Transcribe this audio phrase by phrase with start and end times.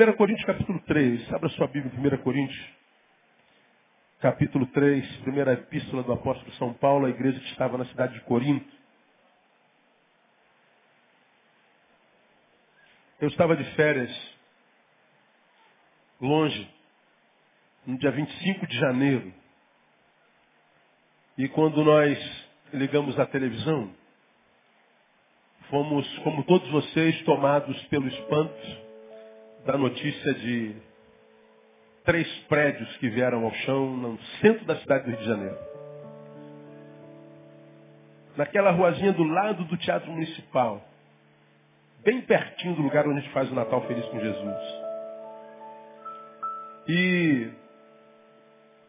[0.00, 1.30] 1 Coríntios capítulo 3.
[1.34, 2.66] Abra sua Bíblia em 1 Coríntios.
[4.18, 8.20] Capítulo 3, primeira epístola do apóstolo São Paulo, a igreja que estava na cidade de
[8.22, 8.66] Corinto.
[13.20, 14.10] Eu estava de férias,
[16.18, 16.66] longe,
[17.86, 19.34] no dia 25 de janeiro.
[21.36, 23.94] E quando nós ligamos a televisão,
[25.68, 28.89] fomos, como todos vocês, tomados pelo espanto
[29.64, 30.74] da notícia de
[32.04, 35.58] três prédios que vieram ao chão no centro da cidade do Rio de Janeiro.
[38.36, 40.82] Naquela ruazinha do lado do Teatro Municipal,
[42.02, 44.56] bem pertinho do lugar onde a gente faz o Natal Feliz com Jesus.
[46.88, 47.50] E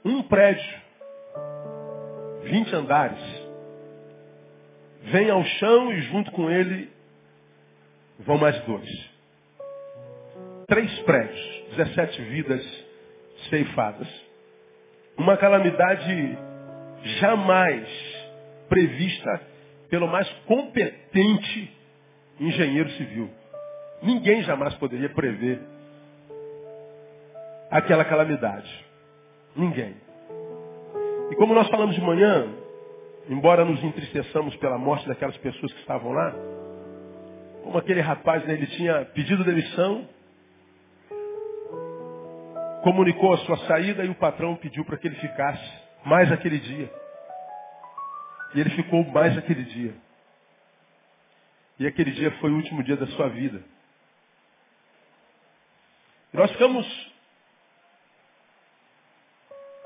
[0.05, 0.81] um prédio,
[2.43, 3.19] 20 andares,
[5.03, 6.89] vem ao chão e junto com ele
[8.19, 9.10] vão mais dois
[10.71, 12.85] três prédios, 17 vidas
[13.49, 14.07] ceifadas.
[15.17, 16.37] Uma calamidade
[17.19, 17.85] jamais
[18.69, 19.41] prevista
[19.89, 21.77] pelo mais competente
[22.39, 23.29] engenheiro civil.
[24.01, 25.59] Ninguém jamais poderia prever
[27.69, 28.85] aquela calamidade.
[29.53, 29.93] Ninguém.
[31.31, 32.47] E como nós falamos de manhã,
[33.29, 36.33] embora nos entristeçamos pela morte daquelas pessoas que estavam lá,
[37.61, 40.07] como aquele rapaz, né, ele tinha pedido demissão,
[42.83, 45.71] comunicou a sua saída e o patrão pediu para que ele ficasse
[46.05, 46.91] mais aquele dia.
[48.53, 49.93] E ele ficou mais aquele dia.
[51.79, 53.63] E aquele dia foi o último dia da sua vida.
[56.33, 57.11] E nós ficamos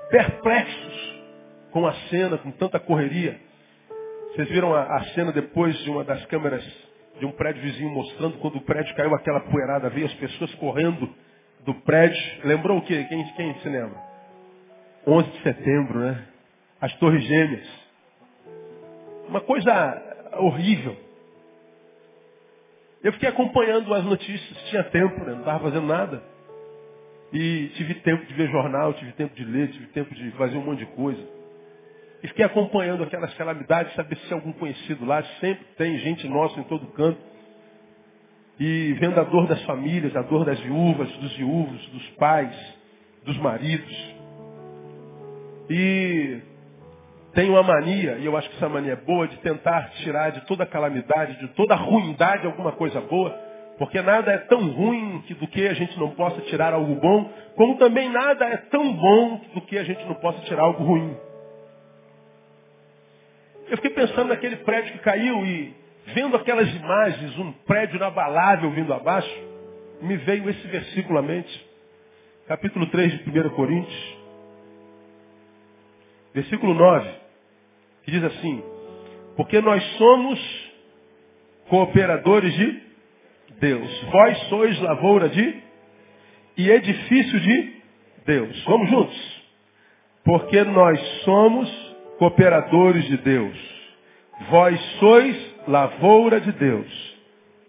[0.09, 1.15] perplexos
[1.71, 3.39] com a cena, com tanta correria.
[4.31, 6.63] Vocês viram a, a, cena depois de uma das câmeras
[7.19, 11.13] de um prédio vizinho mostrando quando o prédio caiu aquela poeirada, veio as pessoas correndo
[11.65, 12.21] do prédio.
[12.43, 13.05] Lembrou o quê?
[13.09, 13.99] Quem, quem se lembra?
[15.05, 16.23] 11 de setembro, né?
[16.79, 17.67] As Torres Gêmeas.
[19.27, 20.95] Uma coisa horrível.
[23.03, 25.33] Eu fiquei acompanhando as notícias, tinha tempo, né?
[25.33, 26.23] não estava fazendo nada.
[27.31, 30.63] E tive tempo de ver jornal, tive tempo de ler, tive tempo de fazer um
[30.63, 31.21] monte de coisa.
[32.23, 35.21] E fiquei acompanhando aquelas calamidades, saber se algum conhecido lá.
[35.39, 37.19] Sempre tem gente nossa em todo canto
[38.59, 42.55] e vendo a dor das famílias, a dor das viúvas, dos viúvos, dos pais,
[43.25, 44.15] dos maridos.
[45.69, 46.39] E
[47.33, 50.45] tem uma mania, e eu acho que essa mania é boa, de tentar tirar de
[50.45, 53.31] toda calamidade, de toda ruindade alguma coisa boa,
[53.77, 57.29] porque nada é tão ruim que do que a gente não possa tirar algo bom,
[57.55, 61.17] como também nada é tão bom do que a gente não possa tirar algo ruim.
[63.69, 65.73] Eu fiquei pensando naquele prédio que caiu e
[66.07, 69.29] Vendo aquelas imagens, um prédio inabalável vindo abaixo,
[70.01, 71.65] me veio esse versículo à mente.
[72.47, 74.17] Capítulo 3 de 1 Coríntios.
[76.33, 77.09] Versículo 9.
[78.03, 78.63] Que diz assim.
[79.35, 80.39] Porque nós somos
[81.69, 82.81] cooperadores de
[83.59, 84.03] Deus.
[84.11, 85.63] Vós sois lavoura de
[86.57, 87.73] e edifício de
[88.25, 88.63] Deus.
[88.65, 89.43] Vamos juntos.
[90.23, 91.69] Porque nós somos
[92.19, 93.75] cooperadores de Deus.
[94.49, 97.15] Vós sois lavoura de Deus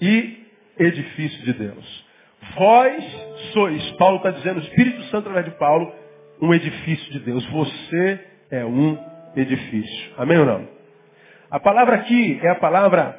[0.00, 0.46] e
[0.78, 2.06] edifício de Deus.
[2.54, 3.04] Vós
[3.52, 5.92] sois, Paulo está dizendo, o Espírito Santo através de Paulo,
[6.40, 7.44] um edifício de Deus.
[7.46, 8.20] Você
[8.50, 8.98] é um
[9.34, 10.12] edifício.
[10.18, 10.68] Amém ou não?
[11.50, 13.18] A palavra aqui é a palavra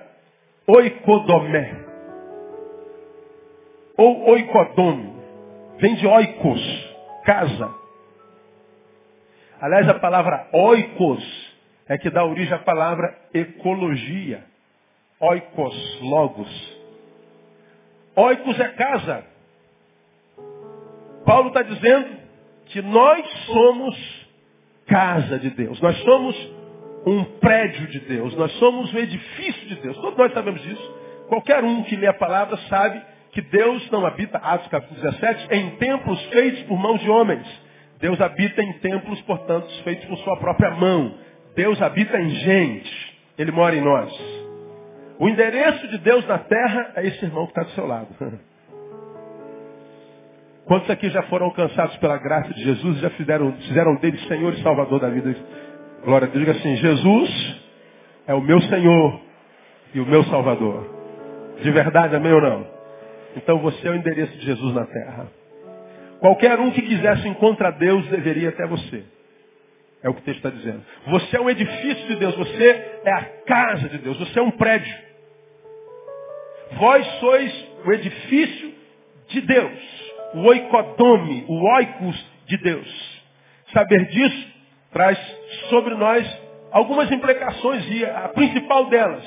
[0.67, 1.85] oikodomé.
[3.97, 5.17] Ou oikodome.
[5.79, 7.73] Vem de oikos, casa.
[9.59, 14.43] Aliás, a palavra oikos é que dá origem à palavra ecologia.
[15.19, 16.77] Oikos, logos.
[18.15, 19.25] Oikos é casa.
[21.25, 22.17] Paulo está dizendo
[22.67, 24.27] que nós somos
[24.85, 25.81] casa de Deus.
[25.81, 26.35] Nós somos
[27.05, 28.35] um prédio de Deus.
[28.35, 29.97] Nós somos um edifício de Deus.
[29.97, 30.95] Todos nós sabemos disso.
[31.29, 35.71] Qualquer um que lê a palavra sabe que Deus não habita, Atos capítulo 17, em
[35.77, 37.45] templos feitos por mãos de homens.
[37.99, 41.15] Deus habita em templos, portanto, feitos por sua própria mão.
[41.55, 43.17] Deus habita em gente.
[43.37, 44.36] Ele mora em nós.
[45.19, 48.07] O endereço de Deus na terra é esse irmão que está do seu lado.
[50.65, 54.53] Quantos aqui já foram alcançados pela graça de Jesus e já fizeram, fizeram dele Senhor
[54.53, 55.33] e Salvador da vida?
[56.03, 56.45] Glória a Deus.
[56.45, 57.57] Diga assim, Jesus
[58.27, 59.21] é o meu Senhor
[59.93, 60.95] e o meu Salvador.
[61.61, 62.67] De verdade, amém ou não?
[63.37, 65.27] Então você é o endereço de Jesus na terra.
[66.19, 69.03] Qualquer um que quisesse encontrar Deus deveria até você.
[70.03, 70.81] É o que o texto está dizendo.
[71.07, 74.51] Você é um edifício de Deus, você é a casa de Deus, você é um
[74.51, 75.06] prédio.
[76.73, 78.73] Vós sois o edifício
[79.29, 79.97] de Deus.
[80.33, 83.23] o oikodome, o oikos de Deus.
[83.73, 84.47] Saber disso
[84.91, 85.17] traz
[85.69, 86.27] sobre nós
[86.71, 89.25] algumas implicações e a principal delas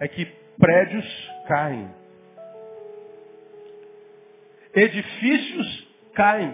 [0.00, 0.26] é que
[0.58, 1.88] prédios caem.
[4.74, 6.52] Edifícios caem.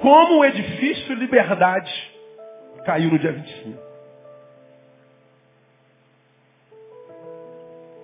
[0.00, 1.92] Como o edifício Liberdade
[2.84, 3.91] caiu no dia 25.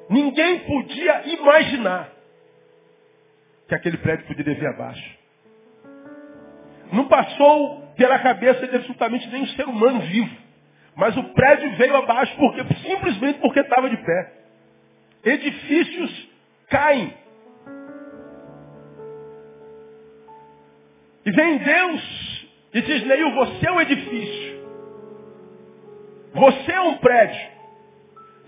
[0.09, 2.11] Ninguém podia imaginar
[3.69, 5.19] que aquele prédio poderia vir abaixo.
[6.93, 10.37] Não passou pela cabeça de absolutamente nenhum ser humano vivo.
[10.97, 14.33] Mas o prédio veio abaixo porque simplesmente porque estava de pé.
[15.25, 16.29] Edifícios
[16.69, 17.15] caem.
[21.27, 24.59] E vem Deus e diz, Neil, você é um edifício.
[26.33, 27.58] Você é um prédio.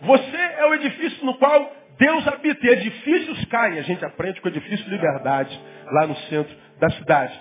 [0.03, 2.67] Você é o edifício no qual Deus habita.
[2.67, 3.79] E edifícios caem.
[3.79, 5.61] A gente aprende com o edifício Liberdade,
[5.93, 7.39] lá no centro da cidade.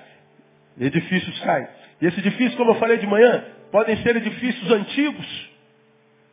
[0.79, 1.67] Edifícios caem.
[2.01, 5.49] E esse edifício, como eu falei de manhã, podem ser edifícios antigos.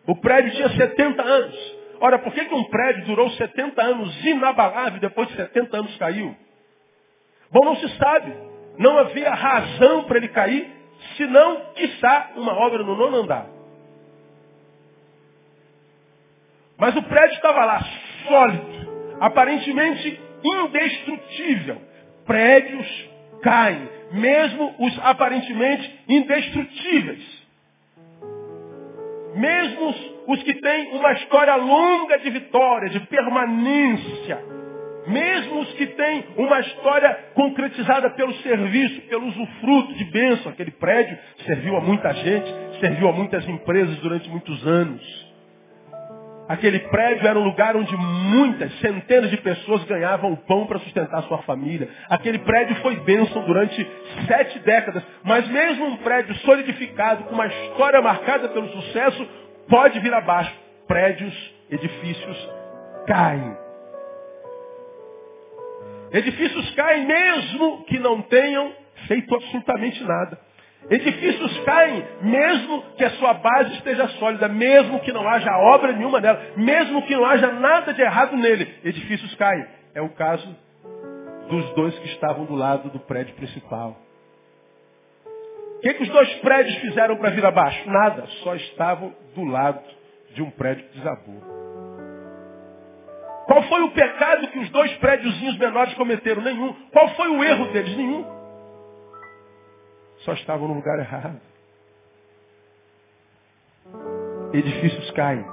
[0.06, 1.76] O prédio tinha 70 anos.
[2.00, 5.96] Ora, por que, que um prédio durou 70 anos inabalável e depois de 70 anos
[5.96, 6.36] caiu?
[7.50, 8.32] Bom, não se sabe.
[8.78, 10.70] Não havia razão para ele cair,
[11.16, 13.46] senão, quiçá, uma obra no nono andar.
[16.78, 17.80] Mas o prédio estava lá,
[18.26, 21.80] sólido, aparentemente indestrutível.
[22.26, 23.08] Prédios
[23.42, 27.46] caem, mesmo os aparentemente indestrutíveis.
[29.36, 29.94] Mesmo
[30.28, 34.38] os que têm uma história longa de vitória, de permanência.
[35.06, 40.50] Mesmo os que têm uma história concretizada pelo serviço, pelo usufruto de bênção.
[40.50, 45.25] Aquele prédio serviu a muita gente, serviu a muitas empresas durante muitos anos.
[46.48, 51.22] Aquele prédio era um lugar onde muitas, centenas de pessoas ganhavam o pão para sustentar
[51.24, 51.88] sua família.
[52.08, 53.84] Aquele prédio foi bênção durante
[54.28, 55.02] sete décadas.
[55.24, 59.28] Mas mesmo um prédio solidificado, com uma história marcada pelo sucesso,
[59.68, 60.52] pode vir abaixo.
[60.86, 61.34] Prédios,
[61.68, 62.50] edifícios
[63.06, 63.56] caem.
[66.12, 68.72] Edifícios caem mesmo que não tenham
[69.08, 70.45] feito absolutamente nada.
[70.88, 76.20] Edifícios caem, mesmo que a sua base esteja sólida, mesmo que não haja obra nenhuma
[76.20, 78.72] nela, mesmo que não haja nada de errado nele.
[78.84, 79.66] Edifícios caem.
[79.94, 80.56] É o caso
[81.48, 83.96] dos dois que estavam do lado do prédio principal.
[85.76, 87.88] O que, que os dois prédios fizeram para vir abaixo?
[87.88, 89.80] Nada, só estavam do lado
[90.34, 91.42] de um prédio que desabou.
[93.46, 96.42] Qual foi o pecado que os dois prédiozinhos menores cometeram?
[96.42, 96.72] Nenhum.
[96.92, 97.96] Qual foi o erro deles?
[97.96, 98.36] Nenhum
[100.26, 101.40] só estavam no lugar errado.
[104.52, 105.44] Edifícios caem.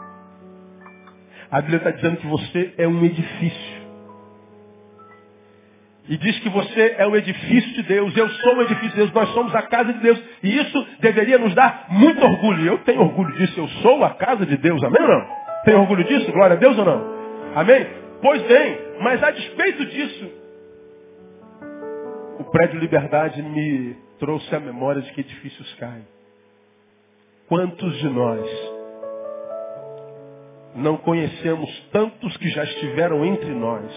[1.51, 3.83] A Bíblia está dizendo que você é um edifício.
[6.09, 8.17] E diz que você é o edifício de Deus.
[8.17, 9.13] Eu sou o edifício de Deus.
[9.13, 10.21] Nós somos a casa de Deus.
[10.41, 12.65] E isso deveria nos dar muito orgulho.
[12.65, 13.57] Eu tenho orgulho disso.
[13.57, 14.83] Eu sou a casa de Deus.
[14.83, 15.27] Amém ou não?
[15.63, 16.31] Tem orgulho disso?
[16.31, 17.13] Glória a Deus ou não?
[17.55, 17.87] Amém?
[18.21, 20.31] Pois bem, mas a despeito disso,
[22.39, 26.07] o prédio Liberdade me trouxe a memória de que edifícios caem.
[27.49, 28.49] Quantos de nós
[30.75, 33.91] não conhecemos tantos que já estiveram entre nós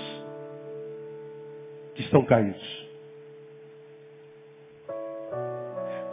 [1.95, 2.88] que estão caídos?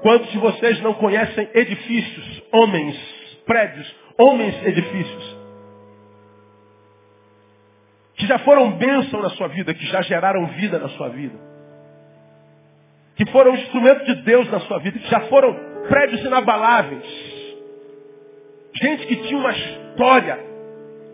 [0.03, 2.95] Quantos de vocês não conhecem edifícios, homens,
[3.47, 5.37] prédios, homens edifícios?
[8.13, 11.52] Que já foram bênção na sua vida, que já geraram vida na sua vida
[13.23, 15.53] que foram instrumento de Deus na sua vida, que já foram
[15.87, 17.03] prédios inabaláveis.
[18.75, 20.39] Gente que tinha uma história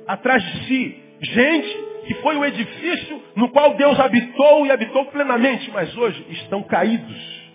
[0.08, 1.04] atrás de si.
[1.22, 6.64] Gente que foi o edifício no qual Deus habitou e habitou plenamente, mas hoje estão
[6.64, 7.52] caídos,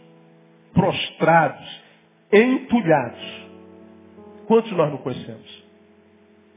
[0.73, 1.83] prostrados,
[2.33, 3.45] entulhados.
[4.47, 5.65] Quantos nós não conhecemos?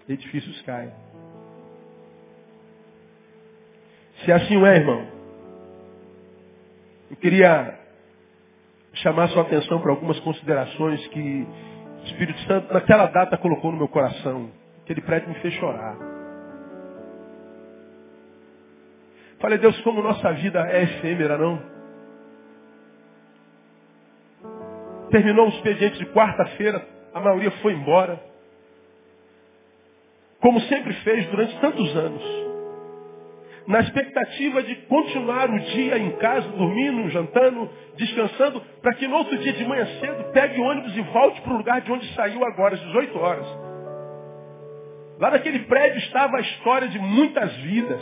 [0.07, 0.91] Edifícios caem.
[4.23, 5.07] Se assim é, irmão,
[7.09, 7.86] eu queria
[9.07, 11.47] chamar sua atenção para algumas considerações que
[12.01, 14.51] o Espírito Santo naquela data colocou no meu coração.
[14.83, 15.95] Aquele prédio me fez chorar.
[19.39, 21.61] Falei, Deus, como nossa vida é efêmera, não?
[25.09, 28.19] Terminou o expediente de quarta-feira, a maioria foi embora.
[30.41, 32.36] Como sempre fez durante tantos anos
[33.67, 39.37] na expectativa de continuar o dia em casa, dormindo, jantando, descansando, para que no outro
[39.39, 42.45] dia de manhã cedo pegue o ônibus e volte para o lugar de onde saiu
[42.45, 43.45] agora, às 18 horas.
[45.19, 48.01] Lá naquele prédio estava a história de muitas vidas.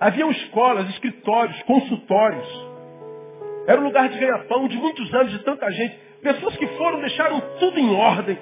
[0.00, 2.48] Haviam escolas, escritórios, consultórios.
[3.68, 5.96] Era um lugar de ganha-pão de muitos anos, de tanta gente.
[6.20, 8.36] Pessoas que foram, deixaram tudo em ordem.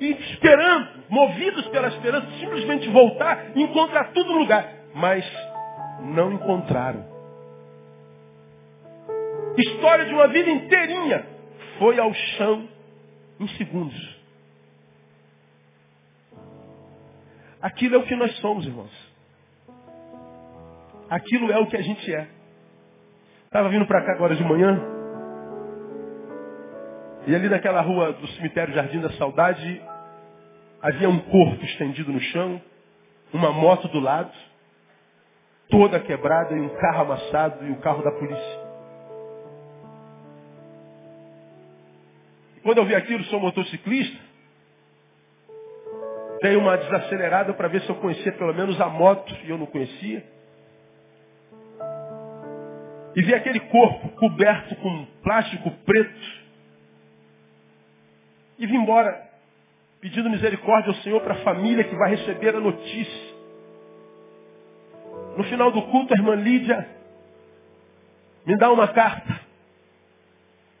[0.00, 4.68] E esperando, movidos pela esperança, simplesmente voltar e encontrar tudo no lugar.
[4.94, 5.24] Mas
[6.00, 7.04] não encontraram.
[9.56, 11.26] História de uma vida inteirinha
[11.78, 12.68] foi ao chão
[13.40, 14.16] em segundos.
[17.60, 18.92] Aquilo é o que nós somos, irmãos.
[21.08, 22.28] Aquilo é o que a gente é.
[23.44, 24.95] Estava vindo para cá agora de manhã.
[27.26, 29.82] E ali naquela rua do cemitério Jardim da Saudade,
[30.80, 32.60] havia um corpo estendido no chão,
[33.32, 34.32] uma moto do lado,
[35.68, 38.66] toda quebrada e um carro amassado e o carro da polícia.
[42.62, 44.18] Quando eu vi aquilo, sou motociclista,
[46.42, 49.66] dei uma desacelerada para ver se eu conhecia pelo menos a moto, e eu não
[49.66, 50.24] conhecia
[53.16, 56.35] e vi aquele corpo coberto com plástico preto.
[58.58, 59.22] E vim embora,
[60.00, 63.36] pedindo misericórdia ao Senhor para a família que vai receber a notícia.
[65.36, 66.88] No final do culto, a irmã Lídia
[68.46, 69.40] me dá uma carta.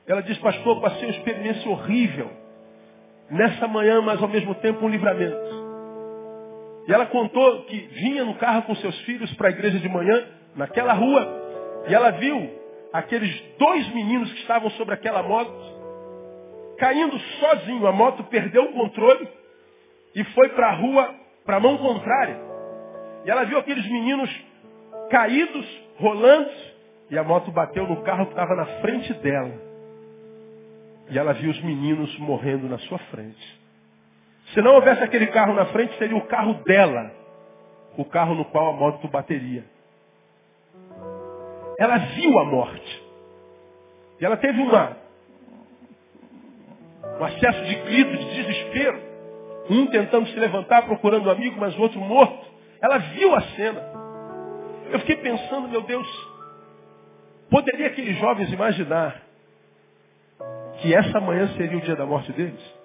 [0.06, 2.30] Ela diz, pastor, passei uma experiência horrível.
[3.28, 5.56] Nessa manhã, mas ao mesmo tempo um livramento.
[6.86, 10.24] E ela contou que vinha no carro com seus filhos para a igreja de manhã,
[10.54, 11.28] naquela rua,
[11.88, 12.48] e ela viu
[12.92, 15.75] aqueles dois meninos que estavam sobre aquela moto
[16.78, 17.86] caindo sozinho.
[17.86, 19.28] A moto perdeu o controle
[20.14, 21.14] e foi para a rua,
[21.44, 22.38] para a mão contrária.
[23.24, 24.30] E ela viu aqueles meninos
[25.10, 25.66] caídos,
[25.98, 26.50] rolando,
[27.10, 29.52] e a moto bateu no carro que estava na frente dela.
[31.10, 33.60] E ela viu os meninos morrendo na sua frente.
[34.52, 37.12] Se não houvesse aquele carro na frente, seria o carro dela.
[37.96, 39.64] O carro no qual a moto bateria.
[41.78, 43.04] Ela viu a morte.
[44.20, 44.96] E ela teve uma,
[47.18, 49.00] um acesso de grito, de desespero.
[49.68, 52.46] Um tentando se levantar, procurando um amigo, mas o outro morto.
[52.80, 53.82] Ela viu a cena.
[54.90, 56.06] Eu fiquei pensando, meu Deus,
[57.50, 59.22] poderia aqueles jovens imaginar
[60.80, 62.76] que essa manhã seria o dia da morte deles?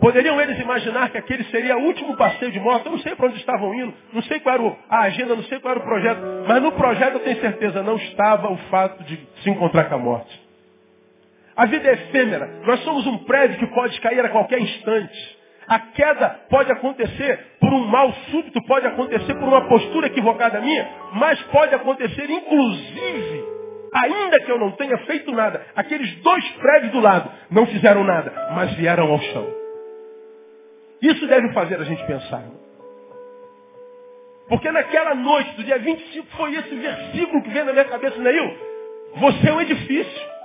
[0.00, 2.86] Poderiam eles imaginar que aquele seria o último passeio de moto?
[2.86, 5.60] Eu não sei para onde estavam indo, não sei qual era a agenda, não sei
[5.60, 9.20] qual era o projeto, mas no projeto eu tenho certeza, não estava o fato de
[9.42, 10.49] se encontrar com a morte.
[11.56, 12.46] A vida é efêmera.
[12.64, 15.38] Nós somos um prédio que pode cair a qualquer instante.
[15.66, 20.88] A queda pode acontecer por um mal súbito, pode acontecer por uma postura equivocada minha,
[21.12, 23.44] mas pode acontecer inclusive,
[23.94, 25.64] ainda que eu não tenha feito nada.
[25.76, 29.46] Aqueles dois prédios do lado não fizeram nada, mas vieram ao chão.
[31.02, 32.42] Isso deve fazer a gente pensar.
[34.48, 38.58] Porque naquela noite do dia 25 foi esse versículo que veio na minha cabeça, Neil.
[39.14, 40.39] Você é um edifício.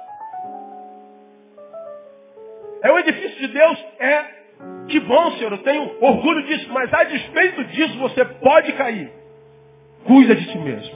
[2.85, 3.85] É um edifício de Deus?
[3.99, 4.23] É.
[4.89, 9.11] Que bom, Senhor, eu tenho orgulho disso, mas a despeito disso você pode cair.
[10.05, 10.95] Cuida de ti mesmo.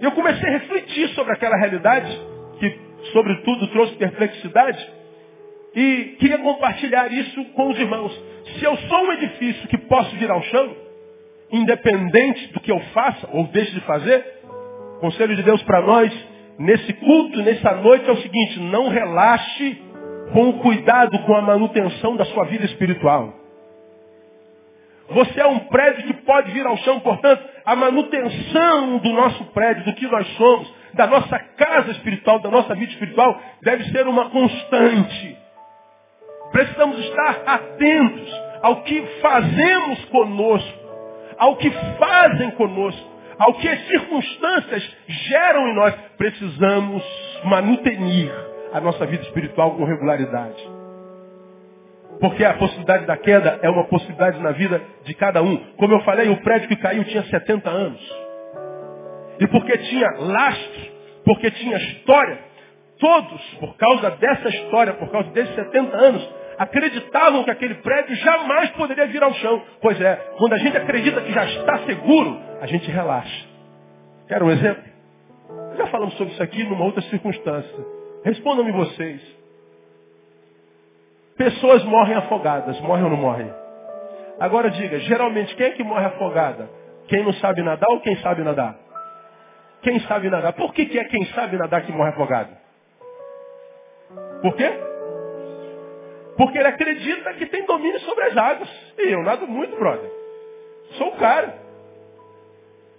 [0.00, 2.10] E eu comecei a refletir sobre aquela realidade,
[2.58, 2.78] que
[3.12, 4.92] sobretudo trouxe perplexidade,
[5.74, 8.18] e queria compartilhar isso com os irmãos.
[8.58, 10.74] Se eu sou um edifício que posso vir ao chão,
[11.52, 14.24] independente do que eu faça ou deixe de fazer,
[14.96, 19.82] o conselho de Deus para nós, nesse culto, nessa noite, é o seguinte, não relaxe
[20.32, 23.32] com o cuidado com a manutenção da sua vida espiritual.
[25.10, 29.84] Você é um prédio que pode vir ao chão, portanto, a manutenção do nosso prédio,
[29.84, 34.30] do que nós somos, da nossa casa espiritual, da nossa vida espiritual, deve ser uma
[34.30, 35.38] constante.
[36.52, 40.78] Precisamos estar atentos ao que fazemos conosco,
[41.36, 45.94] ao que fazem conosco, ao que as circunstâncias geram em nós.
[46.16, 47.02] Precisamos
[47.44, 48.32] manutenir
[48.72, 50.62] a nossa vida espiritual com regularidade.
[52.20, 55.56] Porque a possibilidade da queda é uma possibilidade na vida de cada um.
[55.76, 58.00] Como eu falei, o prédio que caiu tinha 70 anos.
[59.40, 60.82] E porque tinha lastro,
[61.24, 62.38] porque tinha história,
[62.98, 68.70] todos, por causa dessa história, por causa desses 70 anos, acreditavam que aquele prédio jamais
[68.70, 69.62] poderia vir ao chão.
[69.80, 73.46] Pois é, quando a gente acredita que já está seguro, a gente relaxa.
[74.28, 74.82] Quer um exemplo?
[75.76, 77.86] Já falamos sobre isso aqui numa outra circunstância.
[78.24, 79.20] Respondam-me vocês.
[81.36, 83.50] Pessoas morrem afogadas, morrem ou não morrem?
[84.38, 86.70] Agora diga, geralmente quem é que morre afogada?
[87.08, 88.76] Quem não sabe nadar ou quem sabe nadar?
[89.82, 90.52] Quem sabe nadar.
[90.54, 92.50] Por que, que é quem sabe nadar que morre afogado?
[94.40, 94.93] Por quê?
[96.36, 98.68] Porque ele acredita que tem domínio sobre as águas.
[98.98, 100.10] E eu nado muito, brother.
[100.98, 101.62] Sou o cara.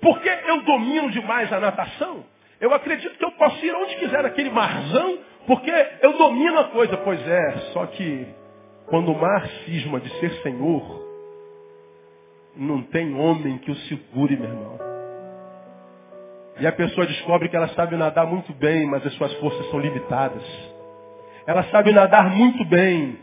[0.02, 2.24] Porque eu domino demais a natação,
[2.62, 6.96] eu acredito que eu posso ir onde quiser naquele marzão, porque eu domino a coisa.
[6.98, 8.28] Pois é, só que
[8.86, 11.04] quando o mar cisma de ser senhor,
[12.56, 14.80] não tem homem que o segure, meu irmão.
[16.60, 19.80] E a pessoa descobre que ela sabe nadar muito bem, mas as suas forças são
[19.80, 20.44] limitadas.
[21.46, 23.20] Ela sabe nadar muito bem,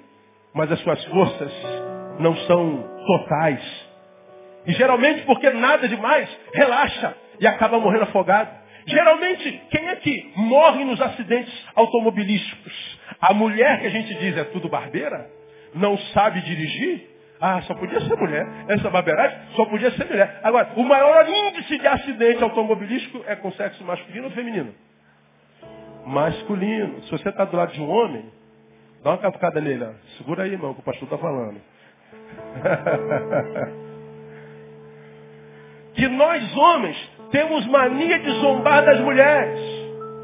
[0.54, 1.52] mas as suas forças
[2.18, 3.92] não são totais.
[4.66, 8.50] E geralmente porque nada demais, relaxa e acaba morrendo afogado.
[8.86, 12.98] Geralmente, quem é que morre nos acidentes automobilísticos?
[13.20, 15.30] A mulher que a gente diz é tudo barbeira?
[15.74, 17.08] Não sabe dirigir?
[17.40, 18.46] Ah, só podia ser mulher.
[18.68, 20.40] Essa barbeiragem só podia ser mulher.
[20.44, 24.74] Agora, o maior índice de acidente automobilístico é com sexo masculino ou feminino?
[26.06, 27.02] Masculino.
[27.02, 28.30] Se você está do lado de um homem,
[29.02, 29.84] dá uma catucada nele.
[29.84, 29.90] Ó.
[30.18, 31.60] Segura aí, irmão, que o pastor está falando.
[35.94, 36.96] que nós homens
[37.30, 39.60] temos mania de zombar das mulheres.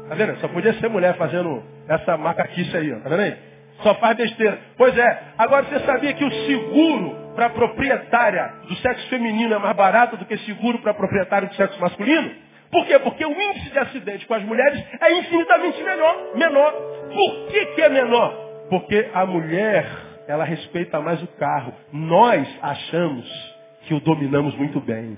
[0.07, 0.37] Tá vendo?
[0.39, 2.99] Só podia ser mulher fazendo essa macaquice aí, ó.
[2.99, 3.37] Tá vendo aí?
[3.83, 4.59] Só faz besteira.
[4.77, 9.59] Pois é, agora você sabia que o seguro para a proprietária do sexo feminino é
[9.59, 12.31] mais barato do que seguro para a proprietária do sexo masculino?
[12.71, 12.99] Por quê?
[12.99, 16.35] Porque o índice de acidente com as mulheres é infinitamente menor.
[16.35, 16.71] menor.
[16.71, 18.48] Por que, que é menor?
[18.69, 19.85] Porque a mulher,
[20.27, 21.73] ela respeita mais o carro.
[21.91, 25.17] Nós achamos que o dominamos muito bem.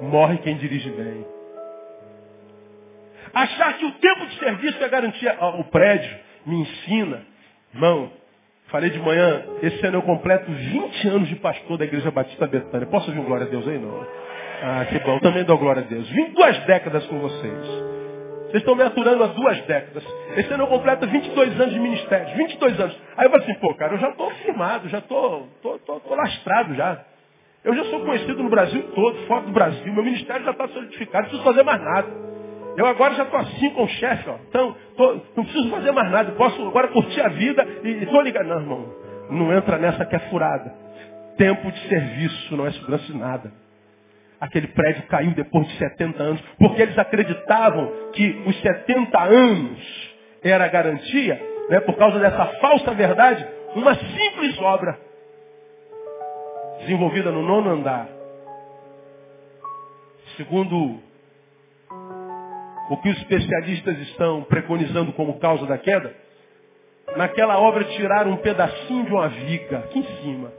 [0.00, 1.26] Morre quem dirige bem.
[3.34, 5.36] Achar que o tempo de serviço é garantia.
[5.58, 7.22] O prédio me ensina.
[7.74, 8.10] Irmão,
[8.68, 12.86] falei de manhã, esse ano eu completo 20 anos de pastor da Igreja Batista Betânia.
[12.86, 13.78] Posso ouvir um glória a Deus aí?
[13.78, 14.06] Não.
[14.62, 15.18] Ah, que bom.
[15.20, 16.08] Também dou glória a Deus.
[16.10, 17.91] Vim duas décadas com vocês.
[18.52, 20.04] Vocês estão me aturando há duas décadas.
[20.36, 22.36] Esse ano eu completo 22 anos de ministério.
[22.36, 23.00] 22 anos.
[23.16, 26.14] Aí eu falo assim, pô, cara, eu já estou firmado, já estou tô, tô, tô
[26.14, 27.02] lastrado já.
[27.64, 29.90] Eu já sou conhecido no Brasil todo, fora do Brasil.
[29.94, 32.08] Meu ministério já está solidificado, não preciso fazer mais nada.
[32.76, 34.36] Eu agora já estou assim com o chefe, ó.
[34.48, 36.32] Então, tô, não preciso fazer mais nada.
[36.32, 38.48] Posso agora curtir a vida e estou ligado.
[38.48, 38.94] Não, irmão.
[39.30, 40.74] Não entra nessa que é furada.
[41.38, 43.61] Tempo de serviço não é segurança de nada.
[44.42, 50.66] Aquele prédio caiu depois de 70 anos, porque eles acreditavam que os 70 anos era
[50.66, 54.98] garantia, né, por causa dessa falsa verdade, uma simples obra
[56.80, 58.08] desenvolvida no nono andar.
[60.36, 60.98] Segundo
[62.90, 66.12] o que os especialistas estão preconizando como causa da queda,
[67.16, 70.52] naquela obra tiraram um pedacinho de uma viga aqui em cima.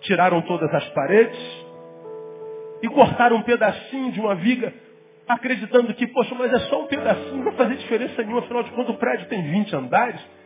[0.00, 1.65] Tiraram todas as paredes
[2.86, 4.72] e cortaram um pedacinho de uma viga,
[5.26, 8.70] acreditando que, poxa, mas é só um pedacinho, não vai fazer diferença nenhuma, afinal de
[8.70, 10.36] contas o prédio tem 20 andares.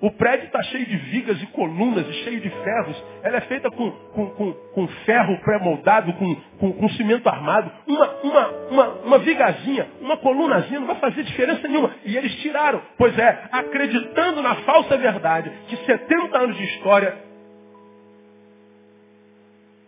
[0.00, 3.04] O prédio está cheio de vigas e colunas e cheio de ferros.
[3.22, 7.70] Ela é feita com, com, com, com ferro pré-moldado, com, com, com, cimento armado.
[7.86, 11.94] Uma, uma, uma, uma vigazinha, uma colunazinha não vai fazer diferença nenhuma.
[12.04, 12.82] E eles tiraram.
[12.98, 17.33] Pois é, acreditando na falsa verdade que 70 anos de história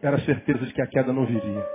[0.06, 1.66] era certeza de que a queda não viria.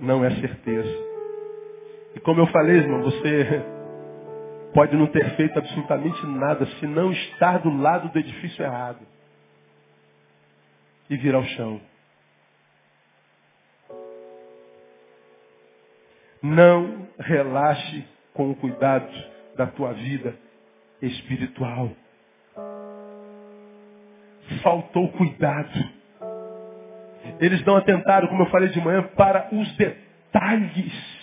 [0.00, 1.10] Não é certeza.
[2.16, 3.62] E como eu falei, irmão, você
[4.74, 9.06] pode não ter feito absolutamente nada se não estar do lado do edifício errado
[11.08, 11.80] e virar o chão.
[16.42, 19.12] Não relaxe com o cuidado
[19.56, 20.34] da tua vida
[21.02, 21.90] espiritual.
[24.62, 26.00] Faltou cuidado.
[27.38, 31.20] Eles não atentaram, como eu falei de manhã, para os detalhes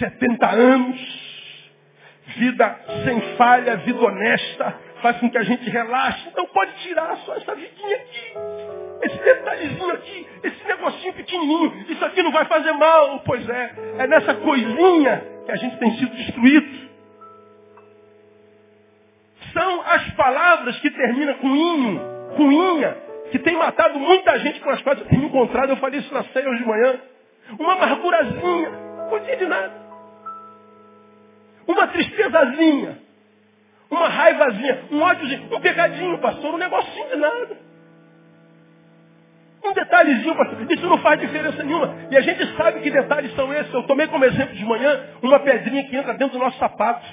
[0.00, 1.70] 70 anos,
[2.36, 6.28] vida sem falha, vida honesta, faz com que a gente relaxe.
[6.28, 8.34] Então pode tirar só essa vidinha aqui,
[9.02, 11.84] esse detalhezinho aqui, esse negocinho pequenininho.
[11.88, 13.20] Isso aqui não vai fazer mal.
[13.20, 16.89] Pois é, é nessa coisinha que a gente tem sido destruído.
[20.20, 22.00] Palavras que terminam com inho,
[22.36, 22.94] com inha,
[23.32, 25.70] que tem matado muita gente com as quais eu tenho encontrado.
[25.70, 27.00] Eu falei isso na ceia hoje de manhã.
[27.58, 28.70] Uma amargurazinha,
[29.10, 29.72] não de nada.
[31.66, 32.98] Uma tristezazinha.
[33.90, 34.84] Uma raivazinha.
[34.90, 35.54] Um ódiozinho.
[35.54, 36.54] Um pecadinho, pastor.
[36.54, 37.56] Um negocinho de nada.
[39.64, 40.70] Um detalhezinho, pastor.
[40.70, 41.94] Isso não faz diferença nenhuma.
[42.10, 43.72] E a gente sabe que detalhes são esses.
[43.72, 47.06] Eu tomei como exemplo de manhã uma pedrinha que entra dentro do nosso sapato.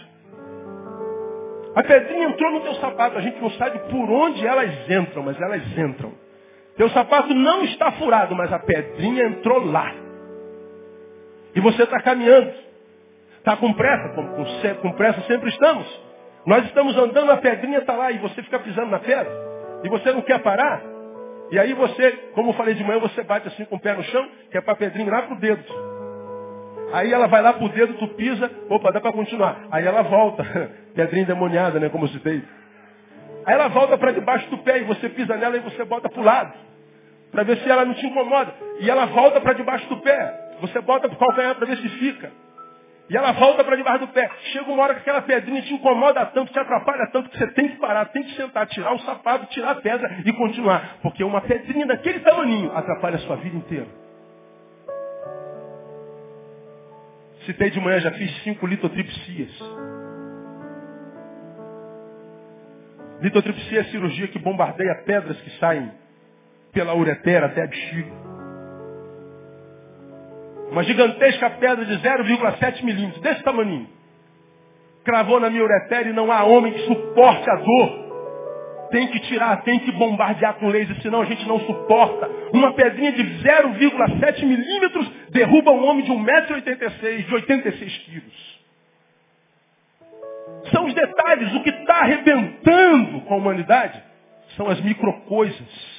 [1.77, 3.19] A pedrinha entrou no teu sapato.
[3.19, 6.11] A gente não sabe por onde elas entram, mas elas entram.
[6.75, 9.93] Teu sapato não está furado, mas a pedrinha entrou lá.
[11.53, 12.51] E você está caminhando.
[13.37, 14.09] Está com pressa?
[14.09, 15.87] Com, com, com pressa sempre estamos.
[16.47, 19.31] Nós estamos andando, a pedrinha está lá e você fica pisando na pedra.
[19.83, 20.81] E você não quer parar.
[21.51, 24.03] E aí você, como eu falei de manhã, você bate assim com o pé no
[24.05, 25.63] chão, que é para a pedrinha lá pro dedo.
[26.93, 29.67] Aí ela vai lá pro dedo, tu pisa, opa, dá para continuar.
[29.71, 30.43] Aí ela volta,
[30.95, 32.43] pedrinha endemoniada, né, como eu citei.
[33.45, 36.21] Aí ela volta para debaixo do pé e você pisa nela e você bota pro
[36.21, 36.53] lado.
[37.31, 38.53] Para ver se ela não te incomoda.
[38.79, 40.55] E ela volta para debaixo do pé.
[40.61, 42.31] Você bota pro calcanhar para ver se fica.
[43.09, 44.29] E ela volta para debaixo do pé.
[44.51, 47.69] Chega uma hora que aquela pedrinha te incomoda tanto, te atrapalha tanto, que você tem
[47.69, 50.97] que parar, tem que sentar, tirar o sapato, tirar a pedra e continuar.
[51.01, 54.06] Porque uma pedrinha daquele tamaninho atrapalha a sua vida inteira.
[57.47, 59.49] Citei de manhã, já fiz cinco litotripsias.
[63.21, 65.89] Litotripsia é cirurgia que bombardeia pedras que saem
[66.73, 68.11] pela ureter até a bexiga.
[70.71, 73.87] Uma gigantesca pedra de 0,7 milímetros, desse tamanho.
[75.05, 78.06] Cravou na minha ureter e não há homem que suporte a dor.
[78.89, 82.29] Tem que tirar, tem que bombardear com laser, senão a gente não suporta.
[82.53, 88.57] Uma pedrinha de 0,7 milímetros derruba um homem de 1,86m, de 86 quilos.
[90.71, 94.01] São os detalhes, o que está arrebentando com a humanidade
[94.55, 95.97] são as microcoisas.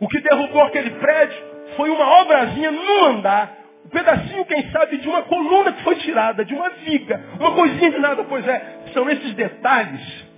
[0.00, 1.38] O que derrubou aquele prédio
[1.76, 3.58] foi uma obrazinha num andar.
[3.84, 7.20] Um pedacinho, quem sabe, de uma coluna que foi tirada, de uma viga.
[7.38, 8.80] Uma coisinha de nada, pois é.
[8.92, 10.31] São esses detalhes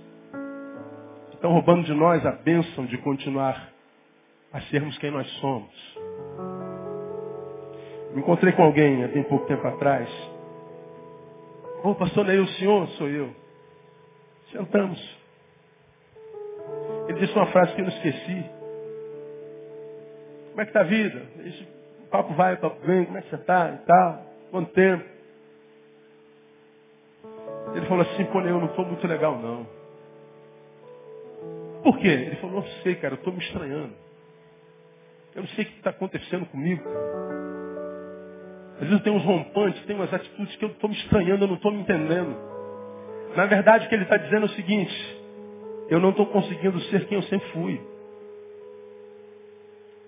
[1.45, 3.69] estão roubando de nós a bênção de continuar
[4.51, 5.95] a sermos quem nós somos.
[8.13, 10.09] Me encontrei com alguém há bem pouco tempo atrás.
[11.83, 12.87] Ô, oh, pastor Neil, o senhor?
[12.97, 13.29] Sou eu.
[14.51, 15.17] Sentamos.
[17.07, 18.45] Ele disse uma frase que eu não esqueci.
[20.49, 21.21] Como é que está a vida?
[21.45, 21.67] Esse
[22.09, 24.25] papo vai, papo vem, como é que você está e tal?
[24.49, 25.05] Quanto tempo?
[27.75, 29.74] Ele falou assim, pô, eu não estou muito legal não.
[31.85, 32.07] Por quê?
[32.07, 33.93] Ele falou, não sei, cara, eu estou me estranhando.
[35.35, 36.83] Eu não sei o que está acontecendo comigo.
[38.73, 41.47] Às vezes eu tenho uns rompantes, tenho umas atitudes que eu estou me estranhando, eu
[41.47, 42.35] não estou me entendendo.
[43.35, 45.17] Na verdade, o que ele está dizendo é o seguinte,
[45.87, 47.79] eu não estou conseguindo ser quem eu sempre fui.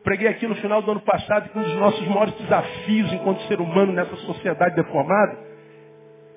[0.03, 3.61] Preguei aqui no final do ano passado que um dos nossos maiores desafios enquanto ser
[3.61, 5.37] humano nessa sociedade deformada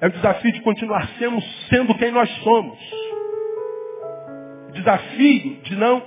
[0.02, 3.09] é o desafio de continuar sendo, sendo quem nós somos.
[4.72, 6.02] Desafio de não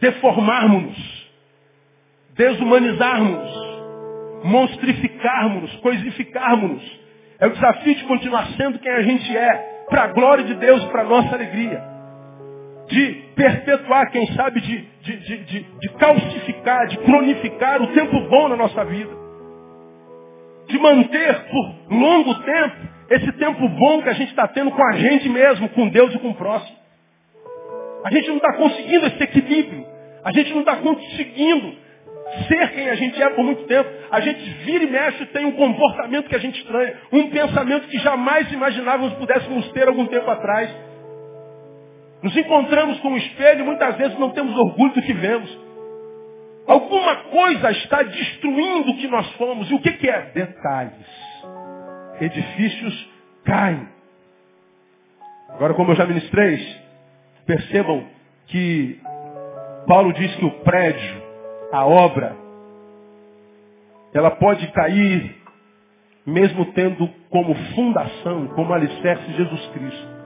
[0.00, 1.30] deformarmos-nos,
[2.34, 3.50] desumanizarmos,
[4.44, 7.00] monstrificarmos, coisificarmos.
[7.38, 10.82] É o desafio de continuar sendo quem a gente é, para a glória de Deus
[10.82, 11.96] e para a nossa alegria
[12.88, 18.56] de perpetuar, quem sabe, de, de, de, de, calcificar, de cronificar o tempo bom na
[18.56, 19.10] nossa vida.
[20.68, 22.76] De manter por longo tempo
[23.10, 26.18] esse tempo bom que a gente está tendo com a gente mesmo, com Deus e
[26.18, 26.76] com o próximo.
[28.06, 29.84] A gente não está conseguindo esse equilíbrio.
[30.22, 31.74] A gente não está conseguindo
[32.46, 33.90] ser quem a gente é por muito tempo.
[34.12, 36.94] A gente vira e mexe e tem um comportamento que a gente estranha.
[37.10, 40.70] Um pensamento que jamais imaginávamos pudéssemos ter algum tempo atrás.
[42.22, 45.58] Nos encontramos com o espelho e muitas vezes não temos orgulho do que vemos.
[46.64, 49.68] Alguma coisa está destruindo o que nós fomos.
[49.68, 50.30] E o que, que é?
[50.32, 50.94] Detalhes.
[52.20, 53.08] Edifícios
[53.44, 53.88] caem.
[55.48, 56.85] Agora, como eu já ministrei,
[57.46, 58.04] percebam
[58.46, 59.00] que
[59.86, 61.22] Paulo diz que o prédio,
[61.72, 62.36] a obra,
[64.12, 65.36] ela pode cair
[66.26, 70.16] mesmo tendo como fundação, como alicerce Jesus Cristo.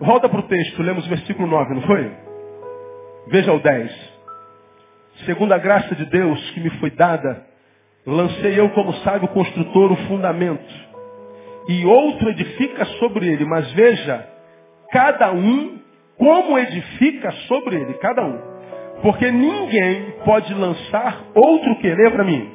[0.00, 2.12] Volta para o texto, lemos o versículo 9, não foi?
[3.28, 4.14] Veja o 10.
[5.24, 7.46] Segundo a graça de Deus que me foi dada,
[8.06, 10.84] lancei eu como sábio construtor o fundamento.
[11.68, 13.46] E outro edifica sobre ele.
[13.46, 14.28] Mas veja,
[14.90, 15.78] cada um
[16.18, 18.38] como edifica sobre ele, cada um.
[19.02, 22.50] Porque ninguém pode lançar outro querer para mim.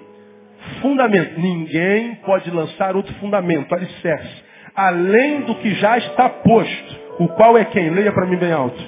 [0.81, 1.39] Fundamento.
[1.39, 4.43] Ninguém pode lançar outro fundamento, alicerce.
[4.75, 7.89] Além do que já está posto o qual é quem?
[7.89, 8.81] Leia para mim bem alto.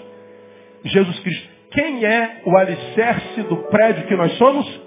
[0.86, 1.50] Jesus Cristo.
[1.72, 4.82] Quem é o alicerce do prédio que nós somos?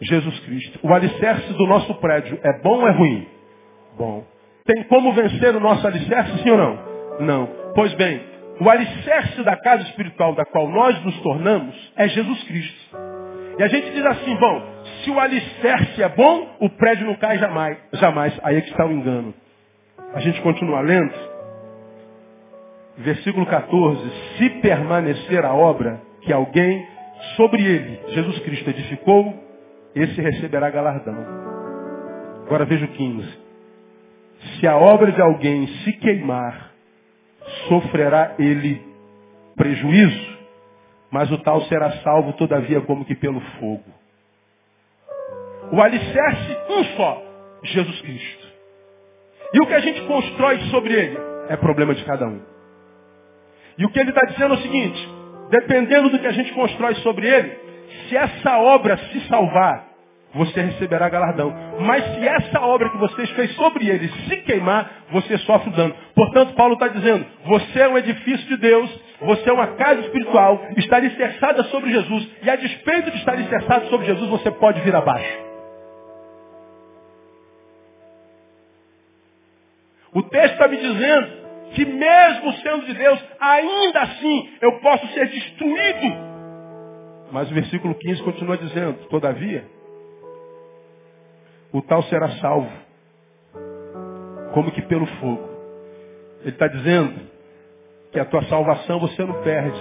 [0.00, 0.78] Jesus Cristo.
[0.82, 3.26] O alicerce do nosso prédio é bom ou é ruim?
[3.96, 4.24] Bom.
[4.64, 6.78] Tem como vencer o nosso alicerce, sim ou não?
[7.20, 7.48] Não.
[7.74, 8.20] Pois bem,
[8.60, 12.96] o alicerce da casa espiritual da qual nós nos tornamos é Jesus Cristo.
[13.58, 14.62] E a gente diz assim, bom,
[15.02, 17.76] se o alicerce é bom, o prédio não cai jamais.
[17.94, 18.38] Jamais.
[18.42, 19.34] Aí é que está o engano.
[20.14, 21.38] A gente continua lendo
[22.98, 26.86] versículo 14, se permanecer a obra que alguém
[27.36, 29.34] sobre ele, Jesus Cristo, edificou,
[29.94, 31.16] esse receberá galardão.
[32.46, 33.38] Agora veja o 15.
[34.58, 36.67] Se a obra de alguém se queimar,
[37.68, 38.82] sofrerá ele
[39.56, 40.38] prejuízo,
[41.10, 43.84] mas o tal será salvo todavia como que pelo fogo.
[45.72, 47.22] O alicerce, um só,
[47.64, 48.48] Jesus Cristo.
[49.52, 52.40] E o que a gente constrói sobre ele é problema de cada um.
[53.78, 55.08] E o que ele está dizendo é o seguinte,
[55.50, 57.56] dependendo do que a gente constrói sobre ele,
[58.08, 59.87] se essa obra se salvar,
[60.34, 61.54] você receberá galardão.
[61.80, 65.94] Mas se essa obra que vocês fez sobre ele se queimar, você sofre dano.
[66.14, 70.60] Portanto, Paulo está dizendo, você é um edifício de Deus, você é uma casa espiritual,
[70.76, 74.94] está alicerçada sobre Jesus, e a despeito de estar alicerçado sobre Jesus, você pode vir
[74.94, 75.48] abaixo.
[80.12, 81.28] O texto está me dizendo
[81.74, 86.28] que mesmo sendo de Deus, ainda assim eu posso ser destruído.
[87.30, 89.64] Mas o versículo 15 continua dizendo, todavia,
[91.72, 92.70] o tal será salvo,
[94.54, 95.48] como que pelo fogo.
[96.40, 97.20] Ele está dizendo
[98.12, 99.78] que a tua salvação você não perde.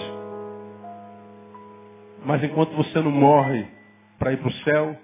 [2.26, 3.66] Mas enquanto você não morre
[4.20, 4.98] para ir para o céu,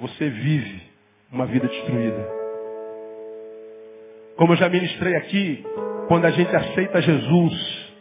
[0.00, 0.82] você vive
[1.30, 2.28] uma vida destruída.
[4.36, 5.64] Como eu já ministrei aqui,
[6.08, 7.92] quando a gente aceita Jesus,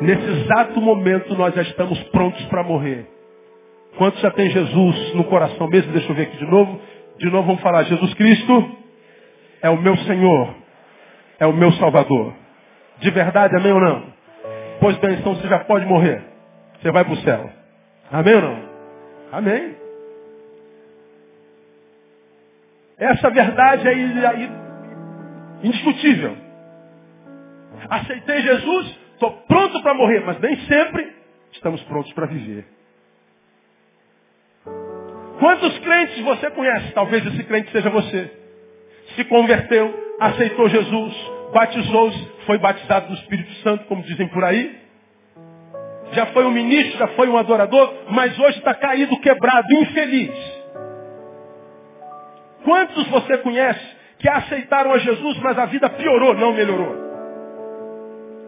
[0.00, 3.06] nesse exato momento nós já estamos prontos para morrer.
[3.96, 5.92] Quantos já tem Jesus no coração mesmo?
[5.92, 6.80] Deixa eu ver aqui de novo.
[7.18, 8.76] De novo vamos falar, Jesus Cristo
[9.62, 10.54] é o meu Senhor,
[11.38, 12.34] é o meu Salvador.
[12.98, 14.04] De verdade, amém ou não?
[14.80, 16.22] Pois bem, então você já pode morrer.
[16.80, 17.50] Você vai para o céu.
[18.12, 18.62] Amém ou não?
[19.32, 19.76] Amém.
[22.98, 24.50] Essa verdade aí,
[25.62, 26.36] indiscutível.
[27.88, 31.14] Aceitei Jesus, estou pronto para morrer, mas nem sempre
[31.52, 32.75] estamos prontos para viver.
[35.38, 36.92] Quantos crentes você conhece?
[36.92, 38.30] Talvez esse crente seja você.
[39.14, 41.14] Se converteu, aceitou Jesus,
[41.52, 44.86] batizou-se, foi batizado do Espírito Santo, como dizem por aí.
[46.12, 50.30] Já foi um ministro, já foi um adorador, mas hoje está caído, quebrado, infeliz.
[52.64, 56.96] Quantos você conhece que aceitaram a Jesus, mas a vida piorou, não melhorou?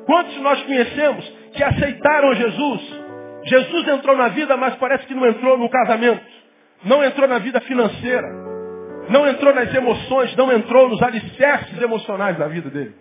[0.07, 3.09] Quantos nós conhecemos que aceitaram a Jesus?
[3.45, 6.38] Jesus entrou na vida, mas parece que não entrou no casamento
[6.85, 8.29] não entrou na vida financeira,
[9.09, 12.95] não entrou nas emoções, não entrou nos alicerces emocionais da vida dele.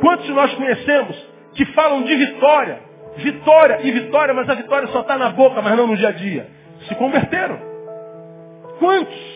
[0.00, 1.16] Quantos nós conhecemos
[1.54, 2.80] que falam de vitória,
[3.16, 6.12] vitória e vitória, mas a vitória só está na boca, mas não no dia a
[6.12, 6.46] dia?
[6.88, 7.58] Se converteram.
[8.78, 9.34] Quantos?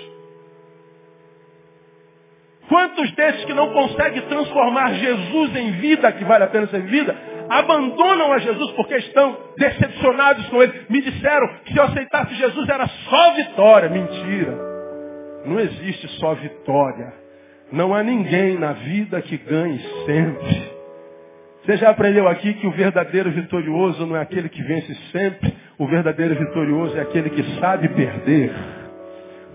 [2.68, 7.16] Quantos desses que não conseguem transformar Jesus em vida, que vale a pena ser vida,
[7.48, 10.86] abandonam a Jesus porque estão decepcionados com ele.
[10.88, 13.88] Me disseram que se eu aceitasse Jesus era só vitória.
[13.88, 14.54] Mentira.
[15.44, 17.12] Não existe só vitória.
[17.70, 20.78] Não há ninguém na vida que ganhe sempre.
[21.64, 25.54] Você já aprendeu aqui que o verdadeiro vitorioso não é aquele que vence sempre.
[25.78, 28.77] O verdadeiro vitorioso é aquele que sabe perder.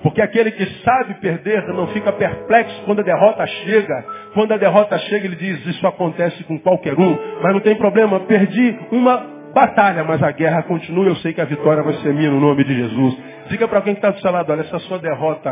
[0.04, 4.06] Porque aquele que sabe perder não fica perplexo quando a derrota chega.
[4.34, 7.18] Quando a derrota chega, ele diz, isso acontece com qualquer um.
[7.42, 11.06] Mas não tem problema, perdi uma batalha, mas a guerra continua.
[11.06, 13.18] Eu sei que a vitória vai ser minha no nome de Jesus.
[13.48, 15.50] Diga para quem está do seu lado, olha, essa sua derrota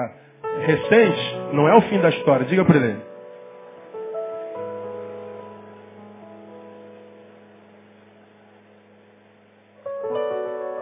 [0.66, 2.46] recente não é o fim da história.
[2.46, 3.12] Diga para ele.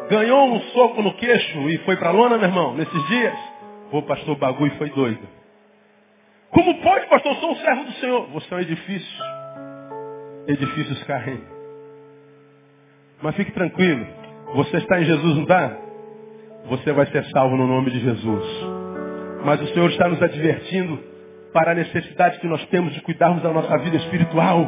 [0.10, 3.49] Ganhou um soco no queixo e foi para lona, meu irmão, nesses dias?
[3.92, 5.28] Pô, pastor, o bagulho foi doido.
[6.52, 7.32] Como pode, pastor?
[7.34, 8.28] Eu sou um servo do Senhor.
[8.28, 9.24] Você é um edifício.
[10.48, 11.42] Edifícios caem.
[13.22, 14.06] Mas fique tranquilo.
[14.56, 15.78] Você está em Jesus, não está?
[16.66, 18.46] Você vai ser salvo no nome de Jesus.
[19.44, 21.04] Mas o Senhor está nos advertindo
[21.54, 24.66] para a necessidade que nós temos de cuidarmos da nossa vida espiritual.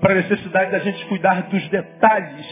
[0.00, 2.46] Para a necessidade da gente cuidar dos detalhes.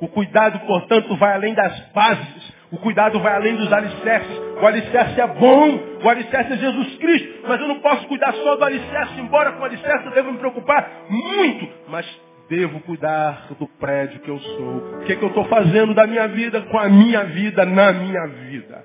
[0.00, 2.52] O cuidado, portanto, vai além das bases.
[2.72, 4.38] O cuidado vai além dos alicerces.
[4.58, 7.40] O alicerce é bom, o alicerce é Jesus Cristo.
[7.46, 10.38] Mas eu não posso cuidar só do alicerce, embora com o alicerce eu devo me
[10.38, 11.68] preocupar muito.
[11.88, 12.06] Mas
[12.48, 14.76] devo cuidar do prédio que eu sou.
[15.00, 17.92] O que, é que eu estou fazendo da minha vida com a minha vida na
[17.92, 18.84] minha vida.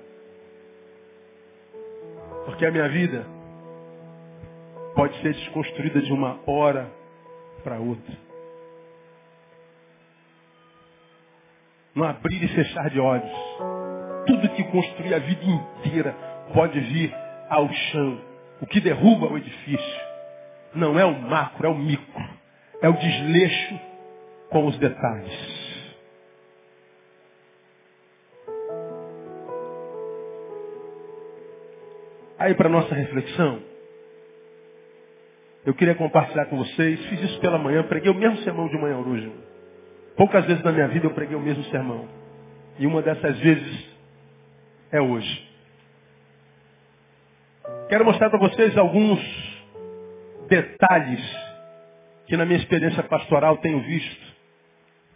[2.44, 3.24] Porque a minha vida
[4.94, 6.90] pode ser desconstruída de uma hora
[7.64, 8.14] para outra.
[11.94, 13.77] No abrir e fechar de olhos
[14.28, 16.14] tudo que construí a vida inteira
[16.52, 17.14] pode vir
[17.48, 18.20] ao chão.
[18.60, 20.00] O que derruba o edifício
[20.74, 22.28] não é o macro, é o micro.
[22.82, 23.80] É o desleixo
[24.50, 25.58] com os detalhes.
[32.38, 33.60] Aí para nossa reflexão,
[35.66, 38.98] eu queria compartilhar com vocês, fiz isso pela manhã, preguei o mesmo sermão de manhã
[38.98, 39.32] hoje.
[40.16, 42.06] Poucas vezes na minha vida eu preguei o mesmo sermão.
[42.78, 43.97] E uma dessas vezes
[44.90, 45.48] é hoje.
[47.88, 49.20] Quero mostrar para vocês alguns
[50.48, 51.20] detalhes
[52.26, 54.28] que na minha experiência pastoral tenho visto.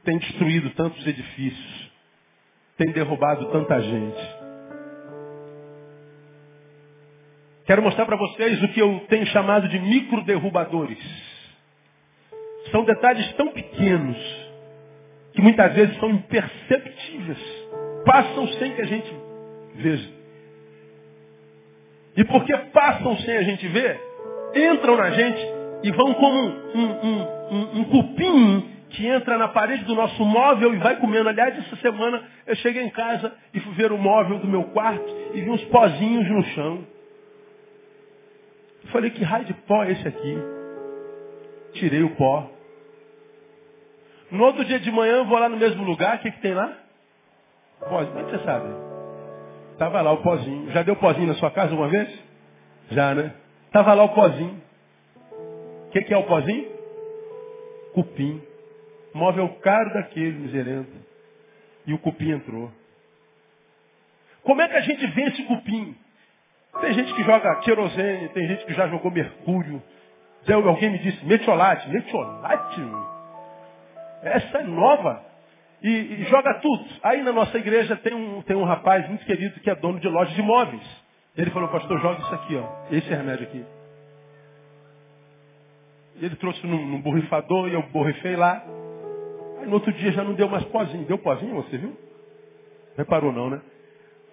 [0.05, 1.93] Tem destruído tantos edifícios.
[2.77, 4.43] Tem derrubado tanta gente.
[7.67, 10.99] Quero mostrar para vocês o que eu tenho chamado de microderrubadores.
[12.71, 14.17] São detalhes tão pequenos
[15.35, 17.39] que muitas vezes são imperceptíveis.
[18.05, 19.22] Passam sem que a gente
[19.75, 20.11] veja.
[22.17, 24.01] E porque passam sem a gente ver,
[24.55, 25.47] entram na gente
[25.83, 30.75] e vão como um, um, um, um cupim que entra na parede do nosso móvel
[30.75, 31.29] e vai comendo.
[31.29, 35.07] Aliás, essa semana eu cheguei em casa e fui ver o móvel do meu quarto
[35.33, 36.87] e vi uns pozinhos no chão.
[38.85, 40.39] Eu falei, que raio de pó é esse aqui?
[41.75, 42.51] Tirei o pó.
[44.31, 46.55] No outro dia de manhã eu vou lá no mesmo lugar, o que, que tem
[46.55, 46.77] lá?
[47.81, 48.05] Pó.
[48.05, 48.92] Como é que você sabe?
[49.73, 50.71] Estava lá o pozinho.
[50.71, 52.09] Já deu pozinho na sua casa uma vez?
[52.91, 53.33] Já, né?
[53.67, 54.63] Estava lá o pozinho.
[55.87, 56.71] O que, que é o pozinho?
[57.95, 58.43] Cupim.
[59.15, 60.93] Móvel caro daquele, miserento.
[61.87, 62.71] E o cupim entrou.
[64.43, 65.97] Como é que a gente vence cupim?
[66.81, 69.83] Tem gente que joga querosene, tem gente que já jogou mercúrio.
[70.49, 71.89] Alguém me disse, metiolate.
[71.89, 72.81] Metiolate?
[74.23, 75.32] Essa é nova
[75.83, 76.85] e, e, joga tudo.
[77.03, 80.09] Aí na nossa igreja tem um, tem um rapaz muito querido que é dono de
[80.09, 81.03] loja de imóveis.
[81.37, 82.69] Ele falou, pastor, joga isso aqui, ó.
[82.91, 83.65] Esse remédio aqui.
[86.21, 88.63] Ele trouxe num, num borrifador e eu borrifei lá.
[89.61, 91.05] Aí no outro dia já não deu mais pozinho.
[91.05, 91.99] Deu pozinho, você viu?
[92.97, 93.61] Reparou não, né?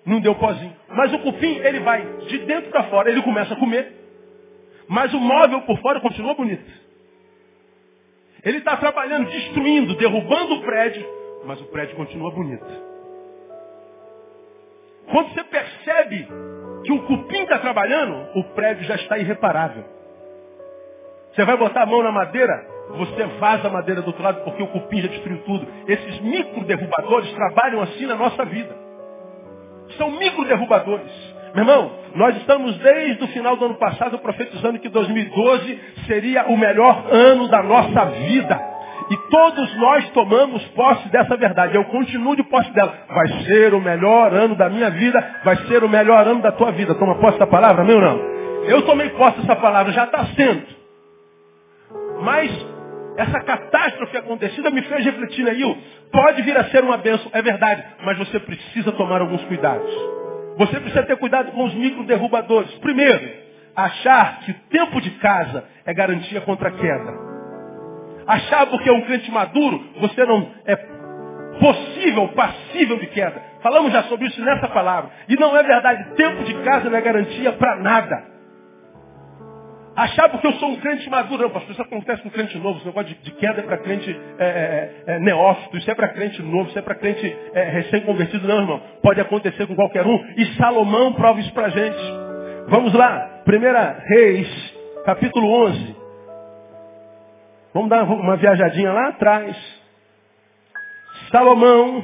[0.05, 0.75] Não deu pozinho.
[0.89, 3.09] Mas o cupim, ele vai de dentro para fora.
[3.09, 3.91] Ele começa a comer.
[4.88, 6.69] Mas o móvel por fora continua bonito.
[8.43, 12.65] Ele está trabalhando, destruindo, derrubando o prédio mas o prédio continua bonito.
[15.12, 16.28] Quando você percebe
[16.84, 19.84] que o cupim está trabalhando, o prédio já está irreparável.
[21.34, 24.63] Você vai botar a mão na madeira, você vaza a madeira do outro lado porque
[24.63, 25.67] o cupim já destruiu tudo.
[25.88, 28.75] Esses micro derrubadores trabalham assim na nossa vida.
[29.97, 31.12] São micro derrubadores.
[31.54, 36.58] Meu irmão, nós estamos desde o final do ano passado profetizando que 2012 seria o
[36.58, 38.68] melhor ano da nossa vida.
[39.09, 41.75] E todos nós tomamos posse dessa verdade.
[41.75, 42.93] Eu continuo de posse dela.
[43.07, 46.71] Vai ser o melhor ano da minha vida, vai ser o melhor ano da tua
[46.71, 46.93] vida.
[46.95, 48.19] Toma posse da palavra, meu não?
[48.65, 50.63] Eu tomei posse dessa palavra, já está sendo.
[52.21, 52.67] Mas
[53.17, 55.77] essa catástrofe acontecida me fez refletir aí.
[56.12, 59.91] Pode vir a ser uma bênção, é verdade, mas você precisa tomar alguns cuidados.
[60.57, 62.71] Você precisa ter cuidado com os micro derrubadores.
[62.75, 63.29] Primeiro,
[63.75, 67.28] achar que o tempo de casa é garantia contra a queda
[68.29, 70.75] achar porque é um crente maduro, você não é
[71.59, 73.41] possível, passível de queda.
[73.61, 75.11] Falamos já sobre isso nessa palavra.
[75.27, 76.15] E não é verdade.
[76.15, 78.29] Tempo de casa não é garantia para nada.
[79.95, 81.43] Achar porque eu sou um crente maduro.
[81.43, 82.77] Não, pastor, isso acontece com crente novo.
[82.77, 85.77] Esse negócio de, de queda é para crente é, é, é, neófito.
[85.77, 86.69] Isso é para crente novo.
[86.69, 88.47] Isso é para crente é, recém-convertido.
[88.47, 88.81] Não, irmão.
[89.01, 90.23] Pode acontecer com qualquer um.
[90.37, 91.99] E Salomão prova isso para gente.
[92.69, 93.41] Vamos lá.
[93.43, 95.98] Primeira Reis, capítulo 11.
[97.73, 99.55] Vamos dar uma viajadinha lá atrás.
[101.32, 102.03] Salomão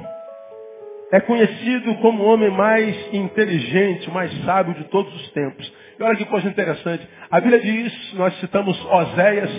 [1.12, 5.73] é conhecido como o homem mais inteligente, mais sábio de todos os tempos.
[5.99, 7.08] E olha que coisa interessante.
[7.32, 9.49] A Bíblia diz, nós citamos Oséias,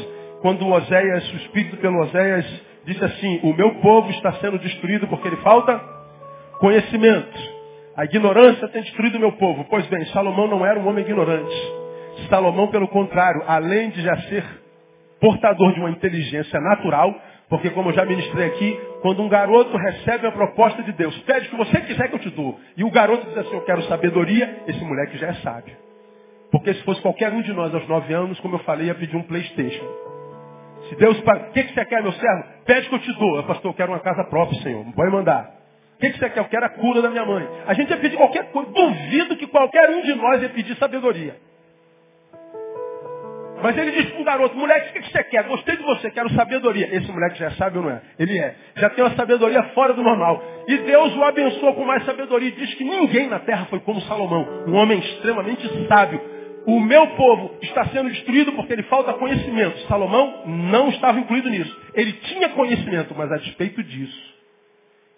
[0.42, 2.46] quando Oséias, o Espírito pelo Oséias,
[2.84, 5.80] diz assim, o meu povo está sendo destruído porque ele falta
[6.60, 7.56] conhecimento.
[7.96, 9.66] A ignorância tem destruído o meu povo.
[9.68, 11.56] Pois bem, Salomão não era um homem ignorante.
[12.28, 14.44] Salomão, pelo contrário, além de já ser
[15.20, 17.14] portador de uma inteligência natural,
[17.48, 21.46] porque como eu já ministrei aqui, quando um garoto recebe a proposta de Deus, pede
[21.46, 23.82] o que você quiser que eu te dou, e o garoto diz assim, eu quero
[23.82, 25.76] sabedoria, esse moleque já é sábio.
[26.50, 29.16] Porque se fosse qualquer um de nós aos nove anos, como eu falei, ia pedir
[29.16, 29.86] um Playstation.
[30.88, 32.44] Se Deus, o que, que você quer, meu servo?
[32.64, 33.36] Pede que eu te dou.
[33.36, 34.84] Eu, pastor, eu quero uma casa própria, Senhor.
[34.94, 35.52] Pode mandar.
[35.96, 36.40] O que, que você quer?
[36.40, 37.48] Eu quero a cura da minha mãe.
[37.66, 38.70] A gente ia pedir qualquer coisa.
[38.70, 41.36] Duvido que qualquer um de nós ia pedir sabedoria.
[43.62, 45.44] Mas ele diz para um garoto, moleque, o que você quer?
[45.44, 46.94] Gostei de você, quero sabedoria.
[46.94, 48.02] Esse moleque já sabe ou não é?
[48.18, 48.54] Ele é.
[48.76, 50.42] Já tem uma sabedoria fora do normal.
[50.68, 52.50] E Deus o abençoa com mais sabedoria.
[52.50, 54.64] Diz que ninguém na terra foi como Salomão.
[54.66, 56.20] Um homem extremamente sábio.
[56.66, 59.78] O meu povo está sendo destruído porque ele falta conhecimento.
[59.86, 61.74] Salomão não estava incluído nisso.
[61.94, 64.34] Ele tinha conhecimento, mas a despeito disso,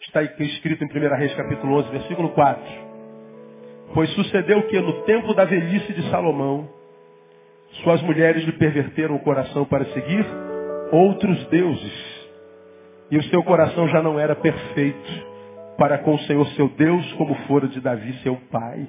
[0.02, 2.62] está escrito em 1 Reis capítulo 11, versículo 4.
[3.94, 6.68] Pois sucedeu que no tempo da velhice de Salomão,
[7.82, 10.24] suas mulheres lhe perverteram o coração para seguir
[10.90, 12.18] outros deuses.
[13.10, 15.26] E o seu coração já não era perfeito
[15.78, 18.86] para com o Senhor seu Deus, como fora de Davi seu pai.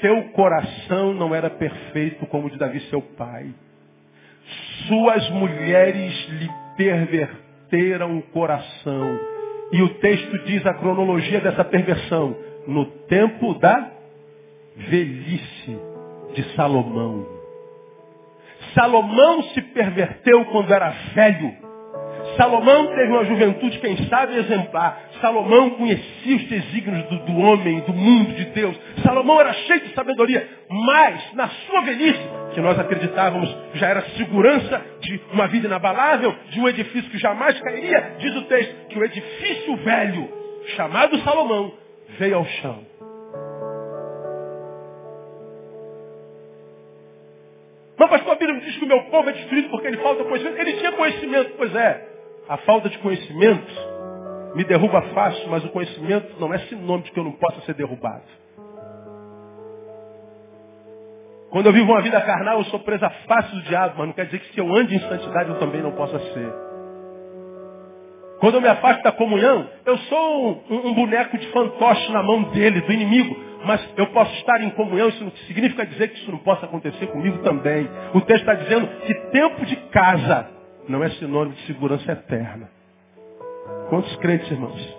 [0.00, 3.46] Seu coração não era perfeito como o de Davi seu pai.
[4.88, 9.18] Suas mulheres lhe perverteram o coração.
[9.72, 12.36] E o texto diz a cronologia dessa perversão.
[12.66, 13.90] No tempo da
[14.76, 15.93] velhice
[16.34, 17.26] de Salomão.
[18.74, 21.64] Salomão se perverteu quando era velho.
[22.36, 24.98] Salomão teve uma juventude, quem sabe, exemplar.
[25.20, 28.76] Salomão conhecia os desígnios do, do, homem, do mundo, de Deus.
[29.04, 30.48] Salomão era cheio de sabedoria.
[30.68, 32.20] Mas, na sua velhice,
[32.52, 37.60] que nós acreditávamos já era segurança de uma vida inabalável, de um edifício que jamais
[37.60, 40.28] cairia, diz o texto que o edifício velho,
[40.74, 41.72] chamado Salomão,
[42.18, 42.93] veio ao chão.
[47.96, 50.60] Mas pastor, a Bíblia diz que o meu povo é destruído porque ele falta conhecimento.
[50.60, 52.08] Ele tinha conhecimento, pois é.
[52.48, 53.72] A falta de conhecimento
[54.54, 57.74] me derruba fácil, mas o conhecimento não é sinônimo de que eu não possa ser
[57.74, 58.22] derrubado.
[61.50, 64.26] Quando eu vivo uma vida carnal, eu sou presa fácil do diabo, mas não quer
[64.26, 66.52] dizer que se eu ande em santidade eu também não possa ser.
[68.40, 72.42] Quando eu me afasto da comunhão, eu sou um, um boneco de fantoche na mão
[72.50, 73.36] dele, do inimigo.
[73.64, 77.06] Mas eu posso estar em comunhão, isso não significa dizer que isso não possa acontecer
[77.06, 77.88] comigo também.
[78.12, 80.48] O texto está dizendo que tempo de casa
[80.88, 82.68] não é sinônimo de segurança eterna.
[83.88, 84.98] Quantos crentes, irmãos?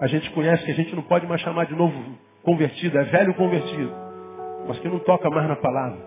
[0.00, 1.94] A gente conhece que a gente não pode mais chamar de novo
[2.42, 3.92] convertido, é velho convertido,
[4.66, 5.98] mas que não toca mais na palavra.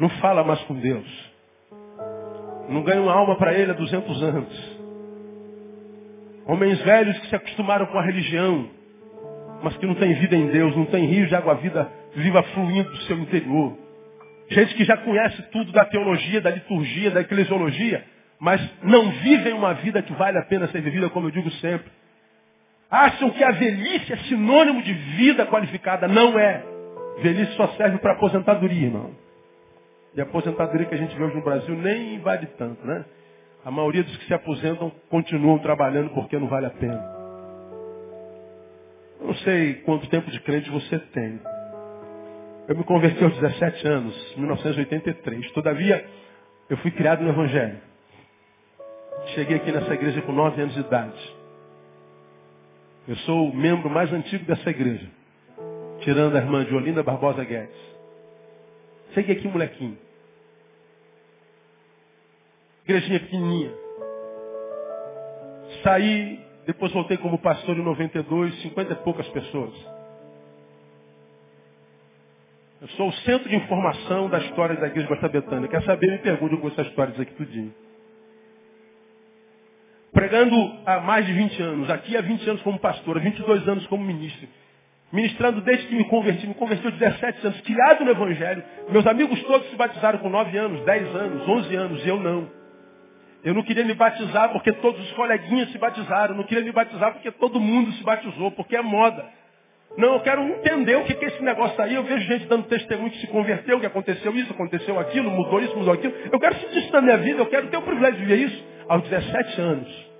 [0.00, 1.32] Não fala mais com Deus.
[2.68, 4.80] Não ganha uma alma para ele há 200 anos.
[6.46, 8.68] Homens velhos que se acostumaram com a religião,
[9.62, 12.90] mas que não tem vida em Deus, não tem rio de água vida viva fluindo
[12.90, 13.76] do seu interior.
[14.50, 18.04] Gente que já conhece tudo da teologia, da liturgia, da eclesiologia,
[18.38, 21.90] mas não vivem uma vida que vale a pena ser vivida, como eu digo sempre.
[22.90, 26.06] Acham que a velhice é sinônimo de vida qualificada.
[26.06, 26.62] Não é.
[27.22, 29.12] Velhice só serve para aposentadoria, irmão.
[30.14, 33.04] E a aposentadoria que a gente vê hoje no Brasil nem vale tanto, né?
[33.64, 37.21] A maioria dos que se aposentam continuam trabalhando porque não vale a pena.
[39.22, 41.40] Não sei quanto tempo de crente você tem.
[42.68, 45.50] Eu me converti aos 17 anos, 1983.
[45.52, 46.04] Todavia,
[46.68, 47.80] eu fui criado no Evangelho.
[49.34, 51.36] Cheguei aqui nessa igreja com 9 anos de idade.
[53.06, 55.08] Eu sou o membro mais antigo dessa igreja.
[56.00, 57.76] Tirando a irmã de Olinda Barbosa Guedes.
[59.14, 59.98] Cheguei aqui, molequinho.
[62.84, 63.72] Igrejinha pequenininha.
[65.82, 69.74] Saí, depois voltei como pastor em 92, 50 e poucas pessoas.
[72.80, 75.68] Eu sou o centro de informação da história da Igreja Basta Betânia.
[75.68, 76.10] Quer saber?
[76.10, 77.72] Me pergunte com essas histórias aqui tudinho.
[80.12, 81.90] Pregando há mais de 20 anos.
[81.90, 84.48] Aqui há 20 anos como pastor, há 22 anos como ministro.
[85.12, 86.46] Ministrando desde que me converti.
[86.46, 87.60] Me converti aos 17 anos.
[87.60, 88.64] Criado no Evangelho.
[88.88, 92.04] Meus amigos todos se batizaram com 9 anos, 10 anos, 11 anos.
[92.04, 92.61] E eu não.
[93.44, 96.34] Eu não queria me batizar porque todos os coleguinhas se batizaram.
[96.34, 98.52] Eu não queria me batizar porque todo mundo se batizou.
[98.52, 99.24] Porque é moda.
[99.96, 101.94] Não, eu quero entender o que é esse negócio aí.
[101.94, 105.76] Eu vejo gente dando testemunho que se converteu, que aconteceu isso, aconteceu aquilo, mudou isso,
[105.76, 106.14] mudou aquilo.
[106.32, 108.64] Eu quero sentir isso na minha vida, eu quero ter o privilégio de viver isso.
[108.88, 110.10] Aos 17 anos,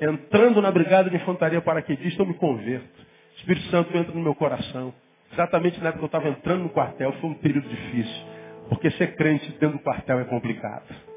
[0.00, 3.04] entrando na brigada de infantaria paraquedista, eu me converto.
[3.36, 4.92] Espírito Santo entra no meu coração.
[5.32, 8.22] Exatamente na época que eu estava entrando no quartel, foi um período difícil.
[8.68, 11.13] Porque ser crente dentro do quartel é complicado.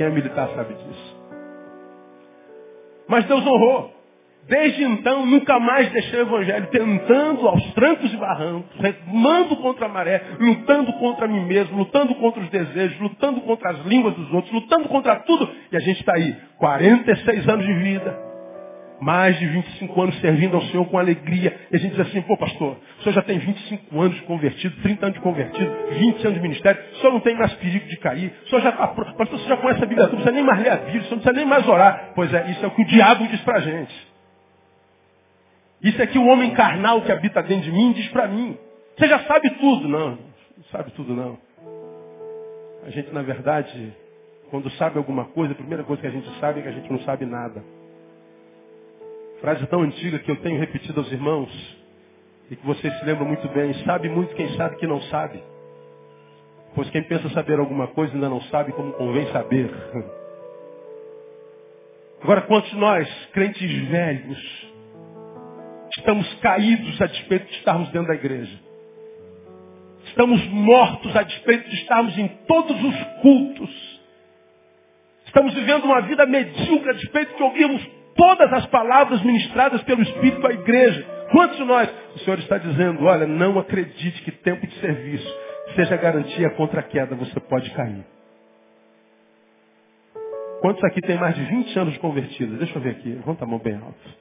[0.00, 1.16] Quem é militar sabe disso.
[3.06, 3.92] Mas Deus honrou.
[4.48, 9.88] Desde então, nunca mais deixei o evangelho, tentando aos trancos e barrancos, remando contra a
[9.90, 14.50] maré, lutando contra mim mesmo, lutando contra os desejos, lutando contra as línguas dos outros,
[14.54, 15.46] lutando contra tudo.
[15.70, 18.29] E a gente está aí, 46 anos de vida,
[19.00, 21.58] mais de 25 anos servindo ao Senhor com alegria.
[21.70, 25.06] E a gente diz assim, pô pastor, o senhor já tem 25 anos convertido, 30
[25.06, 28.32] anos de convertido, 20 anos de ministério, o senhor não tem mais perigo de cair,
[28.44, 30.62] o senhor já está pronto, pastor, você já conhece a Bíblia, não precisa nem mais
[30.62, 32.12] ler a Bíblia, você não precisa nem mais orar.
[32.14, 34.10] Pois é, isso é o que o diabo diz pra gente.
[35.82, 38.56] Isso é que o homem carnal que habita dentro de mim diz para mim.
[38.96, 39.88] Você já sabe tudo.
[39.88, 41.38] Não, não sabe tudo não.
[42.84, 43.94] A gente, na verdade,
[44.50, 46.90] quando sabe alguma coisa, a primeira coisa que a gente sabe é que a gente
[46.90, 47.64] não sabe nada.
[49.40, 51.50] Frase tão antiga que eu tenho repetido aos irmãos,
[52.50, 55.42] e que vocês se lembram muito bem, sabe muito quem sabe que não sabe.
[56.74, 59.70] Pois quem pensa saber alguma coisa ainda não sabe como convém saber.
[62.22, 64.70] Agora, quantos nós, crentes velhos,
[65.98, 68.58] Estamos caídos a despeito de estarmos dentro da igreja.
[70.06, 74.00] Estamos mortos a despeito de estarmos em todos os cultos.
[75.26, 77.82] Estamos vivendo uma vida medíocre a despeito de ouvirmos
[78.20, 81.06] todas as palavras ministradas pelo Espírito à igreja.
[81.32, 81.88] Quantos de nós?
[82.16, 85.34] O Senhor está dizendo, olha, não acredite que tempo de serviço
[85.74, 88.04] seja garantia contra a queda, você pode cair.
[90.60, 92.58] Quantos aqui tem mais de 20 anos de convertidos?
[92.58, 94.20] Deixa eu ver aqui, levanta a mão bem alto.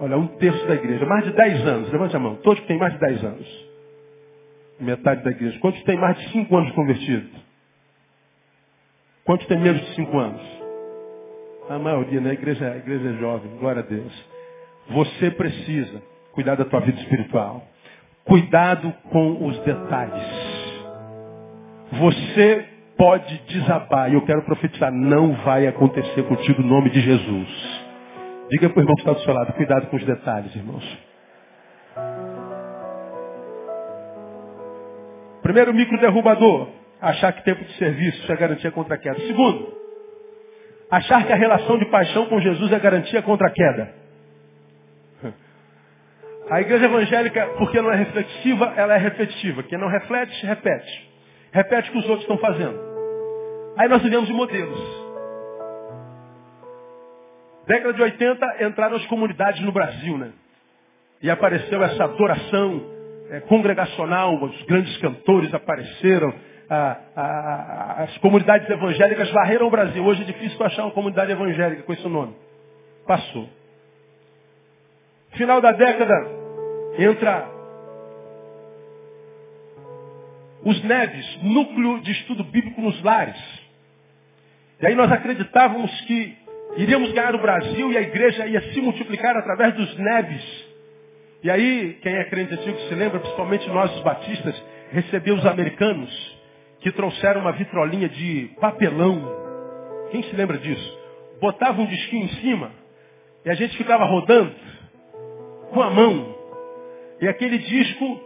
[0.00, 2.36] Olha, um terço da igreja, mais de 10 anos, levante a mão.
[2.36, 3.66] Todos que têm mais de 10 anos.
[4.80, 5.58] Metade da igreja.
[5.58, 7.28] Quantos têm mais de 5 anos de convertido?
[9.24, 10.61] Quantos têm menos de 5 anos?
[11.68, 12.30] A maioria, né?
[12.30, 14.12] A igreja, a igreja é jovem, glória a Deus.
[14.90, 16.02] Você precisa
[16.32, 17.64] cuidar da tua vida espiritual.
[18.24, 20.22] Cuidado com os detalhes.
[21.92, 27.82] Você pode desabar, e eu quero profetizar, não vai acontecer contigo no nome de Jesus.
[28.50, 30.98] Diga para o irmão que está do seu lado, cuidado com os detalhes, irmãos.
[35.42, 36.68] Primeiro micro derrubador,
[37.00, 39.18] achar que tempo de serviço é garantia contra a queda.
[39.20, 39.81] Segundo,
[40.92, 43.94] achar que a relação de paixão com Jesus é garantia contra a queda.
[46.50, 49.62] A igreja evangélica, porque não é reflexiva, ela é repetitiva.
[49.62, 51.10] Quem não reflete, repete.
[51.50, 52.78] Repete o que os outros estão fazendo.
[53.78, 54.78] Aí nós vivemos de modelos.
[57.66, 60.30] Década de 80 entraram as comunidades no Brasil, né?
[61.22, 62.82] E apareceu essa adoração
[63.30, 66.34] é, congregacional, os grandes cantores apareceram,
[66.72, 70.02] a, a, as comunidades evangélicas varreram o Brasil.
[70.02, 72.34] Hoje é difícil achar uma comunidade evangélica com esse nome.
[73.06, 73.46] Passou.
[75.32, 76.14] Final da década,
[76.98, 77.46] entra
[80.64, 83.36] os NEVs, Núcleo de Estudo Bíblico nos Lares.
[84.80, 86.38] E aí nós acreditávamos que
[86.78, 90.72] iríamos ganhar o Brasil e a igreja ia se multiplicar através dos NEVs.
[91.42, 94.54] E aí, quem é crente antigo se lembra, principalmente nós os batistas,
[94.92, 96.41] recebeu os americanos
[96.82, 99.22] que trouxeram uma vitrolinha de papelão.
[100.10, 100.98] Quem se lembra disso?
[101.40, 102.70] Botava um disquinho em cima
[103.44, 104.52] e a gente ficava rodando
[105.72, 106.36] com a mão.
[107.20, 108.20] E aquele disco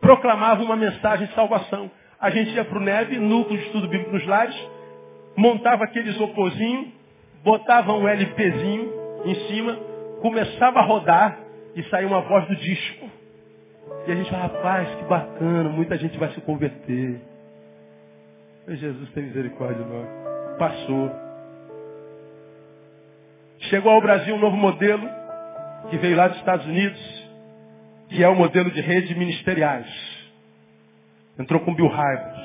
[0.00, 1.90] proclamava uma mensagem de salvação.
[2.20, 4.56] A gente ia para o neve, núcleo de estudo bíblico nos lares,
[5.36, 6.92] montava aquele isoporzinho,
[7.42, 8.92] botava um LPzinho
[9.24, 9.76] em cima,
[10.20, 11.38] começava a rodar
[11.76, 13.23] e saía uma voz do disco.
[14.06, 17.20] E a gente fala, rapaz, que bacana, muita gente vai se converter.
[18.68, 20.06] Jesus tem misericórdia de nós.
[20.58, 21.10] Passou.
[23.70, 25.08] Chegou ao Brasil um novo modelo,
[25.88, 27.00] que veio lá dos Estados Unidos,
[28.10, 29.86] que é o modelo de rede ministeriais.
[31.38, 32.44] Entrou com Bill Hybels.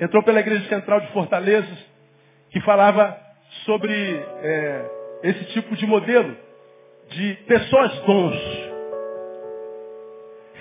[0.00, 1.74] Entrou pela Igreja Central de Fortaleza,
[2.50, 3.18] que falava
[3.64, 3.92] sobre
[4.42, 4.90] é,
[5.22, 6.36] esse tipo de modelo
[7.10, 8.73] de pessoas dons.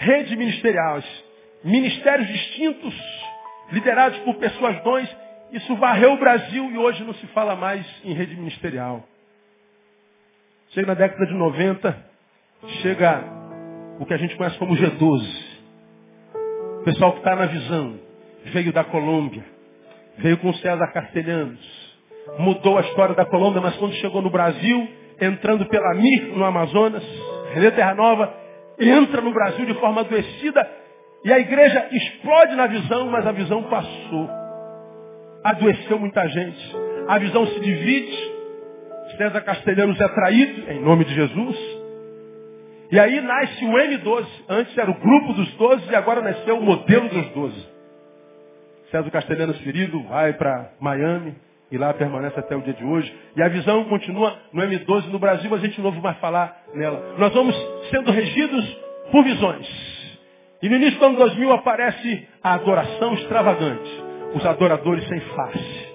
[0.03, 1.05] Rede ministeriais.
[1.63, 2.93] Ministérios distintos,
[3.71, 5.17] liderados por pessoas dons.
[5.53, 9.03] Isso varreu o Brasil e hoje não se fala mais em rede ministerial.
[10.71, 12.05] Chega na década de 90,
[12.81, 13.23] chega
[13.99, 15.53] o que a gente conhece como G12.
[16.81, 17.97] O pessoal que está na visão,
[18.45, 19.45] veio da Colômbia,
[20.17, 21.95] veio com César Castelhanos,
[22.39, 24.89] mudou a história da Colômbia, mas quando chegou no Brasil,
[25.21, 27.03] entrando pela MIR no Amazonas,
[27.53, 28.42] René Terra Nova,
[28.80, 30.69] entra no Brasil de forma adoecida
[31.24, 34.30] e a igreja explode na visão, mas a visão passou.
[35.43, 36.76] Adoeceu muita gente.
[37.07, 38.34] A visão se divide,
[39.17, 41.57] César Castelhanos é traído, em nome de Jesus.
[42.91, 44.28] E aí nasce o M12.
[44.49, 47.67] Antes era o grupo dos 12 e agora nasceu o modelo dos 12.
[48.91, 51.36] César Castelhanos ferido vai para Miami
[51.74, 53.11] e lá permanece até o dia de hoje.
[53.36, 57.15] E a visão continua no M12 no Brasil, a gente não ouve mais falar nela.
[57.17, 57.55] Nós vamos
[57.89, 58.78] sendo regidos
[59.11, 59.67] por visões.
[60.61, 64.03] E no início do ano 2000 aparece a adoração extravagante.
[64.36, 65.93] Os adoradores sem face.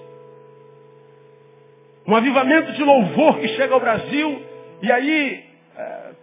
[2.05, 4.43] Um avivamento de louvor que chega ao Brasil
[4.81, 5.45] e aí,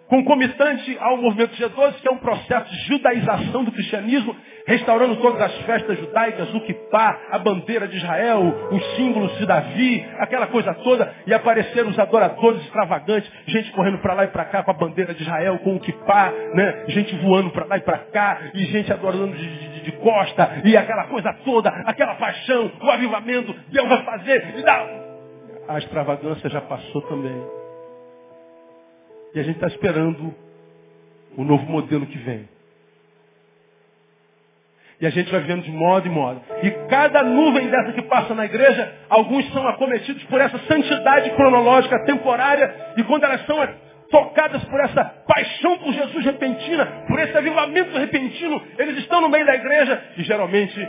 [0.09, 4.37] concomitante ao movimento G12, que é um processo de judaização do cristianismo,
[4.67, 10.07] restaurando todas as festas judaicas, o kippah, a bandeira de Israel, os símbolos de Davi,
[10.19, 14.63] aquela coisa toda, e apareceram os adoradores extravagantes, gente correndo para lá e para cá
[14.63, 16.85] com a bandeira de Israel, com o kippah, né?
[16.89, 20.77] gente voando para lá e para cá, e gente adorando de, de, de, costa, e
[20.77, 24.87] aquela coisa toda, aquela paixão, o avivamento, Deus vai fazer, e dá,
[25.69, 27.56] a extravagância já passou também.
[29.37, 30.35] E a gente está esperando
[31.37, 32.49] o novo modelo que vem.
[34.99, 36.41] E a gente vai vivendo de modo em modo.
[36.63, 42.03] E cada nuvem dessa que passa na igreja, alguns são acometidos por essa santidade cronológica
[42.07, 42.95] temporária.
[42.97, 43.59] E quando elas são
[44.11, 49.45] tocadas por essa paixão por Jesus repentina, por esse avivamento repentino, eles estão no meio
[49.45, 50.89] da igreja e geralmente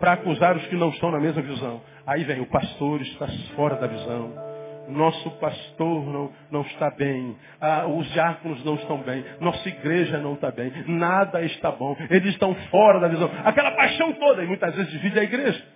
[0.00, 1.80] para acusar os que não estão na mesma visão.
[2.04, 4.43] Aí vem, o pastor está fora da visão.
[4.88, 7.36] Nosso pastor não, não está bem.
[7.60, 9.24] Ah, os diáconos não estão bem.
[9.40, 10.72] Nossa igreja não está bem.
[10.86, 11.96] Nada está bom.
[12.10, 13.30] Eles estão fora da visão.
[13.44, 14.42] Aquela paixão toda.
[14.42, 15.74] E muitas vezes divide a igreja.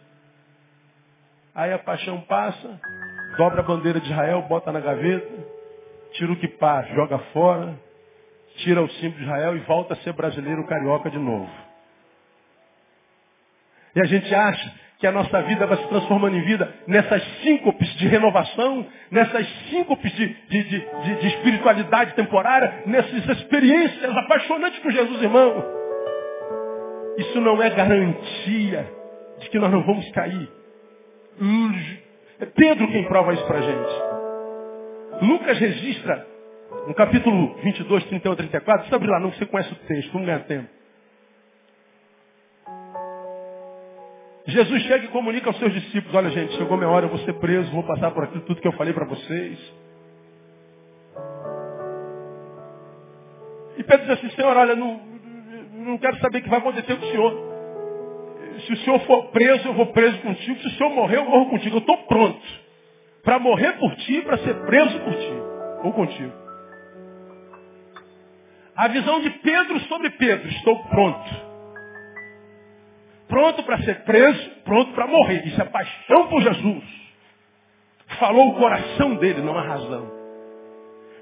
[1.55, 2.81] Aí a paixão passa,
[3.37, 5.29] dobra a bandeira de Israel, bota na gaveta,
[6.13, 7.75] tira o que passa, joga fora,
[8.59, 11.51] tira o símbolo de Israel e volta a ser brasileiro carioca de novo.
[13.97, 17.89] E a gente acha que a nossa vida vai se transformando em vida nessas síncopes
[17.97, 20.81] de renovação, nessas síncopes de, de, de,
[21.21, 25.65] de, espiritualidade temporária, nessas experiências apaixonantes com Jesus, irmão.
[27.17, 28.93] Isso não é garantia
[29.39, 30.49] de que nós não vamos cair.
[32.41, 33.91] É Pedro quem prova isso para gente.
[35.23, 36.27] Lucas registra,
[36.89, 40.41] no capítulo 22, 31 34, você abre lá, não você conhece o texto, vamos ganhar
[40.41, 40.78] tempo.
[44.49, 47.35] Jesus chega e comunica aos seus discípulos, olha gente, chegou minha hora, eu vou ser
[47.35, 49.59] preso, vou passar por aquilo tudo que eu falei para vocês.
[53.77, 54.99] E Pedro diz assim, Senhor, olha, não,
[55.75, 57.49] não quero saber o que vai acontecer com o Senhor.
[58.67, 60.59] Se o Senhor for preso, eu vou preso contigo.
[60.61, 61.77] Se o Senhor morrer, eu morro contigo.
[61.77, 62.43] Eu estou pronto
[63.23, 65.33] para morrer por ti, para ser preso por ti,
[65.85, 66.33] ou contigo.
[68.75, 71.48] A visão de Pedro sobre Pedro, estou pronto.
[73.29, 75.47] Pronto para ser preso, pronto para morrer.
[75.47, 76.85] Isso é paixão por Jesus.
[78.19, 80.11] Falou o coração dele, não a razão.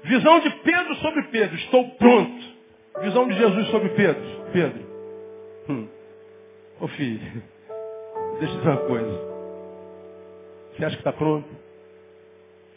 [0.03, 2.57] Visão de Pedro sobre Pedro, estou pronto.
[3.01, 4.87] Visão de Jesus sobre Pedro, Pedro.
[5.69, 5.87] Hum.
[6.79, 7.43] Ô filho,
[8.39, 9.27] deixa eu dizer uma coisa.
[10.73, 11.47] Você acha que está pronto?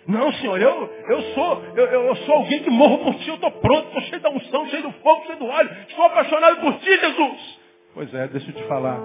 [0.06, 3.50] Não, senhor, eu, eu, sou, eu, eu sou alguém que morro por ti, eu estou
[3.52, 5.70] pronto, estou cheio da unção, cheio do fogo, cheio do óleo.
[5.88, 7.59] Estou apaixonado por ti, Jesus.
[7.94, 9.00] Pois é, deixa eu te falar.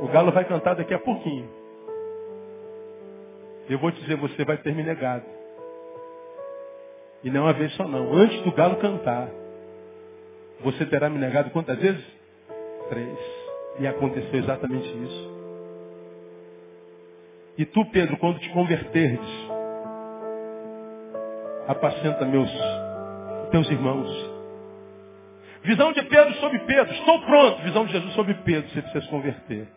[0.00, 1.48] O galo vai cantar daqui a pouquinho.
[3.68, 5.24] Eu vou te dizer, você vai ter me negado.
[7.22, 8.12] E não uma vez só não.
[8.14, 9.28] Antes do galo cantar,
[10.60, 12.04] você terá me negado quantas vezes?
[12.88, 13.18] Três.
[13.78, 15.30] E aconteceu exatamente isso.
[17.58, 19.20] E tu, Pedro, quando te converteres,
[21.68, 22.50] apacenta meus,
[23.50, 24.29] teus irmãos.
[25.62, 26.92] Visão de Pedro sobre Pedro.
[26.94, 27.62] Estou pronto.
[27.62, 29.68] Visão de Jesus sobre Pedro, se precisa se converter.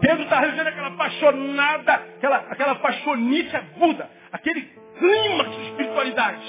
[0.00, 4.62] Pedro está vivendo aquela apaixonada, aquela, aquela paixonice aguda, aquele
[4.98, 6.46] clima de espiritualidade.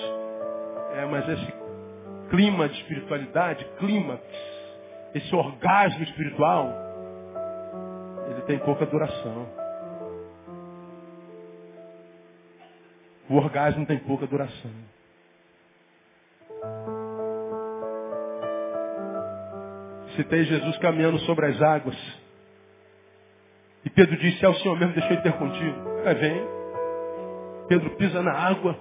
[0.95, 1.53] É, mas esse
[2.29, 4.21] clima de espiritualidade, clímax,
[5.15, 6.71] esse orgasmo espiritual,
[8.29, 9.49] ele tem pouca duração.
[13.29, 14.71] O orgasmo tem pouca duração.
[20.19, 21.95] Citei Jesus caminhando sobre as águas.
[23.85, 25.75] E Pedro disse, é o Senhor mesmo, deixei de ter contigo.
[26.03, 26.41] É, vem.
[27.69, 28.77] Pedro pisa na água,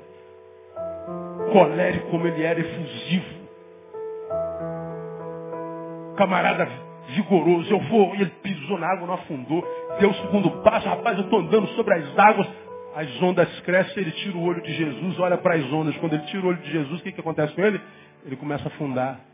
[1.52, 3.38] colérico como ele era, efusivo.
[6.16, 6.68] Camarada
[7.10, 9.64] vigoroso, eu vou, e ele pisou na água, não afundou.
[10.00, 12.48] Deu o segundo passo, rapaz, eu estou andando sobre as águas.
[12.96, 15.96] As ondas crescem, ele tira o olho de Jesus, olha para as ondas.
[15.98, 17.80] Quando ele tira o olho de Jesus, o que, que acontece com ele?
[18.26, 19.27] Ele começa a afundar.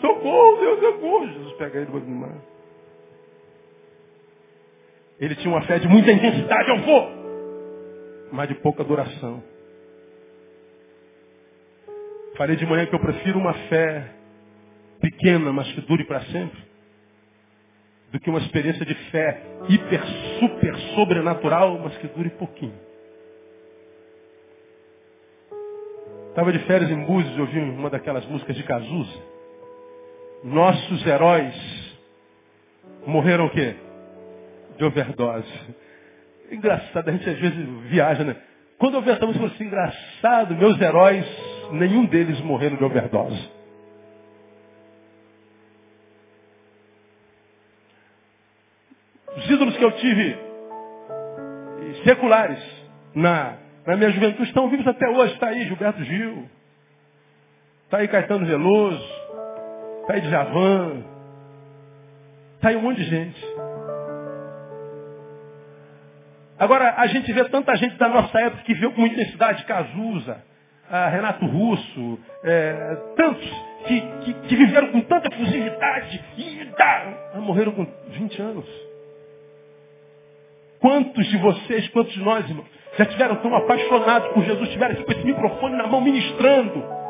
[0.00, 1.26] Socorro, Deus, socorro.
[1.28, 2.36] Jesus pega ele do mar.
[5.20, 7.08] Ele tinha uma fé de muita intensidade, eu vou,
[8.32, 9.42] mas de pouca duração.
[12.36, 14.10] Falei de manhã que eu prefiro uma fé
[15.00, 16.58] pequena, mas que dure para sempre,
[18.10, 20.02] do que uma experiência de fé hiper,
[20.40, 22.74] super, sobrenatural, mas que dure pouquinho.
[26.30, 29.31] Estava de férias em Búzios, ouvi uma daquelas músicas de Cazuza.
[30.44, 31.54] Nossos heróis
[33.06, 33.76] morreram o quê?
[34.76, 35.76] de overdose.
[36.50, 38.36] Engraçado, a gente às vezes viaja, né?
[38.78, 41.24] Quando eu eu assim, engraçado, meus heróis,
[41.70, 43.50] nenhum deles morreram de overdose.
[49.36, 50.36] Os ídolos que eu tive,
[52.04, 52.58] seculares,
[53.14, 55.32] na, na minha juventude, estão vivos até hoje.
[55.34, 56.48] Está aí Gilberto Gil,
[57.84, 59.08] está aí Caetano Veloso,
[60.02, 61.02] está aí Djavan,
[62.56, 63.44] está aí um monte de gente.
[66.58, 70.42] Agora, a gente vê tanta gente da nossa época que viu com intensidade, Cazuza,
[71.10, 73.50] Renato Russo, é, tantos
[73.86, 78.66] que, que, que, viveram com tanta fusividade e morreram com 20 anos.
[80.78, 82.64] Quantos de vocês, quantos de nós, irmão,
[82.98, 87.01] já tiveram tão apaixonados por Jesus, tiveram com esse microfone na mão ministrando,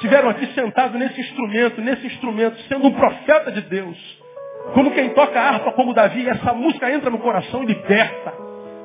[0.00, 3.96] tiveram aqui sentados nesse instrumento, nesse instrumento, sendo um profeta de Deus,
[4.74, 8.32] como quem toca harpa como Davi, essa música entra no coração e liberta.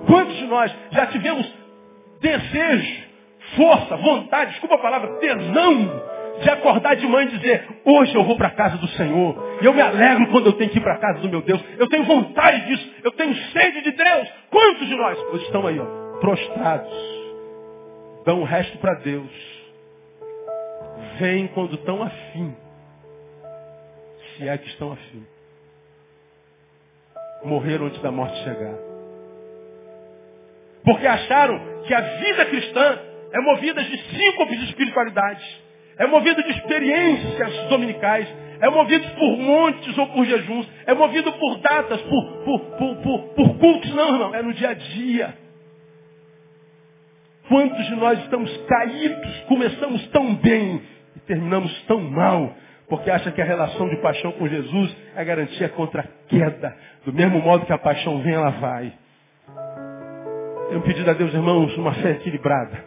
[0.05, 1.51] Quantos de nós já tivemos
[2.20, 3.03] desejo,
[3.55, 8.36] força, vontade, desculpa a palavra, tesão de acordar de manhã e dizer, hoje eu vou
[8.38, 9.57] para a casa do Senhor.
[9.62, 11.64] E eu me alegro quando eu tenho que ir para a casa do meu Deus.
[11.78, 12.91] Eu tenho vontade disso.
[13.03, 14.30] Eu tenho sede de Deus.
[14.49, 15.86] Quantos de nós estão aí, ó,
[16.20, 16.91] prostrados?
[18.26, 19.61] Dão o resto para Deus.
[21.22, 22.56] Vêm quando estão afim.
[24.36, 25.24] Se é que estão afim.
[27.44, 28.76] Morreram antes da morte chegar.
[30.84, 33.00] Porque acharam que a vida cristã
[33.32, 35.62] é movida de síncopes de espiritualidade
[35.98, 38.28] é movido de experiências dominicais,
[38.60, 43.20] é movido por montes ou por jejuns, é movido por datas, por, por, por, por,
[43.36, 45.38] por cultos, não, irmão, é no dia a dia.
[47.48, 50.82] Quantos de nós estamos caídos, começamos tão bem
[51.26, 52.54] terminamos tão mal,
[52.90, 56.76] porque acha que a relação de paixão com Jesus é garantia contra a queda.
[57.06, 58.94] Do mesmo modo que a paixão vem, ela vai.
[60.70, 62.84] Tenho pedido a Deus, irmãos, uma fé equilibrada.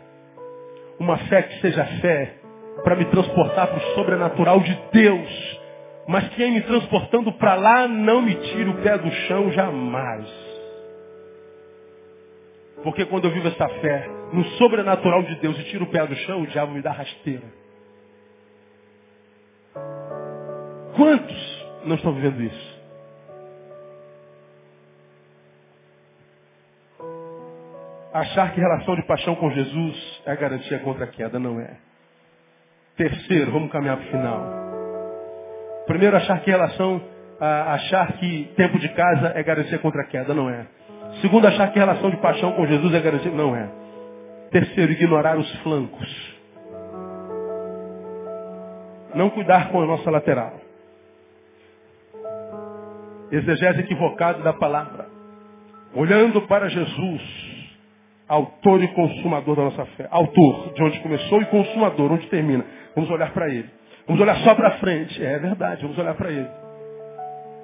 [0.99, 2.35] Uma fé que seja fé
[2.83, 5.61] para me transportar para o sobrenatural de Deus.
[6.07, 10.27] Mas quem me transportando para lá não me tira o pé do chão jamais.
[12.83, 16.15] Porque quando eu vivo essa fé no sobrenatural de Deus e tiro o pé do
[16.17, 17.64] chão, o diabo me dá rasteira.
[20.97, 22.75] Quantos não estão vivendo isso?
[28.13, 31.77] Achar que relação de paixão com Jesus é garantia contra a queda, não é.
[32.97, 34.65] Terceiro, vamos caminhar para o final.
[35.87, 37.03] Primeiro, achar que relação,
[37.41, 40.65] achar que tempo de casa é garantia contra a queda, não é.
[41.21, 43.69] Segundo, achar que relação de paixão com Jesus é garantia, não é.
[44.53, 46.35] Terceiro, ignorar os flancos.
[49.13, 50.64] Não cuidar com a nossa lateral.
[53.37, 55.07] Exegese equivocado da palavra.
[55.95, 57.23] Olhando para Jesus,
[58.29, 60.07] autor e consumador da nossa fé.
[60.11, 62.65] Autor, de onde começou e consumador, onde termina.
[62.95, 63.69] Vamos olhar para ele.
[64.07, 65.25] Vamos olhar só para frente.
[65.25, 66.49] É verdade, vamos olhar para ele.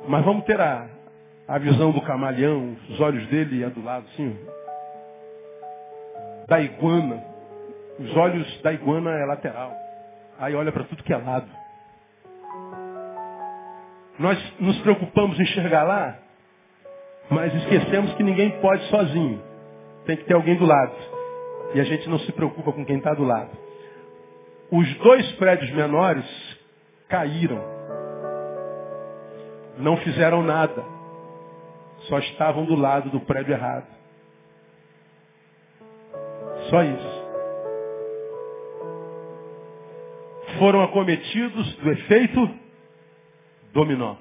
[0.09, 0.89] Mas vamos ter a,
[1.47, 4.37] a visão do camaleão, os olhos dele é do lado, assim.
[6.49, 7.23] Da iguana.
[7.99, 9.73] Os olhos da iguana é lateral.
[10.39, 11.47] Aí olha para tudo que é lado.
[14.21, 16.19] Nós nos preocupamos em enxergar lá,
[17.31, 19.43] mas esquecemos que ninguém pode sozinho.
[20.05, 20.93] Tem que ter alguém do lado.
[21.73, 23.49] E a gente não se preocupa com quem está do lado.
[24.71, 26.27] Os dois prédios menores
[27.09, 27.65] caíram.
[29.79, 30.85] Não fizeram nada.
[32.01, 33.87] Só estavam do lado do prédio errado.
[36.69, 37.21] Só isso.
[40.59, 42.70] Foram acometidos do efeito
[43.73, 44.17] dominó.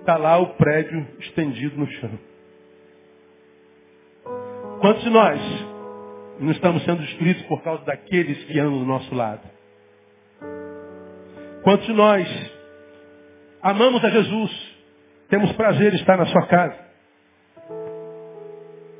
[0.00, 2.18] Está lá o prédio estendido no chão.
[4.80, 5.40] Quantos de nós
[6.40, 9.42] não estamos sendo destruídos por causa daqueles que andam do nosso lado?
[11.62, 12.52] Quantos de nós
[13.62, 14.76] amamos a Jesus?
[15.28, 16.90] Temos prazer em estar na sua casa.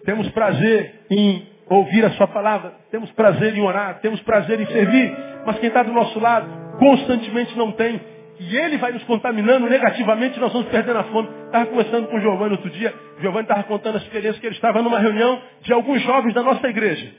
[0.04, 2.74] Temos prazer em ouvir a sua palavra.
[2.90, 4.00] Temos prazer em orar.
[4.00, 5.16] Temos prazer em servir.
[5.46, 6.46] Mas quem está do nosso lado
[6.78, 8.00] constantemente não tem.
[8.42, 11.28] E ele vai nos contaminando negativamente, nós vamos perdendo a fome.
[11.44, 12.94] Estava conversando com o Giovanni outro dia.
[13.20, 16.66] Giovanni estava contando a experiência que ele estava numa reunião de alguns jovens da nossa
[16.66, 17.12] igreja.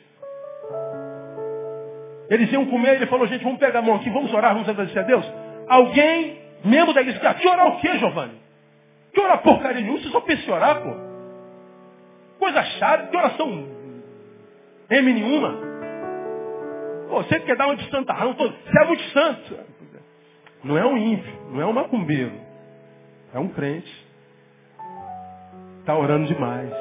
[2.27, 4.97] Eles iam comer, ele falou, gente, vamos pegar a mão aqui, vamos orar, vamos agradecer
[4.97, 5.23] a Deus.
[5.67, 8.41] Alguém, membro da igreja, que orar o quê, Giovanni?
[9.13, 10.89] Que orar porcaria nenhuma, pensa em orar, pô.
[12.39, 13.67] Coisa chata, que oração
[14.89, 15.55] M nenhuma.
[17.09, 19.80] Pô, você quer dar uma de santa rã, você é muito santo.
[20.63, 22.33] Não é um ímpio, não é um macumbeiro.
[23.33, 23.91] É um crente.
[25.79, 26.71] Está orando demais.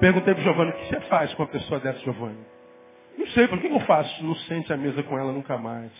[0.00, 2.38] Perguntei para o Giovanni, o que você faz com uma pessoa dessa, Giovanni?
[3.18, 4.24] Não sei, por que eu faço?
[4.24, 5.90] Não sente a mesa com ela nunca mais.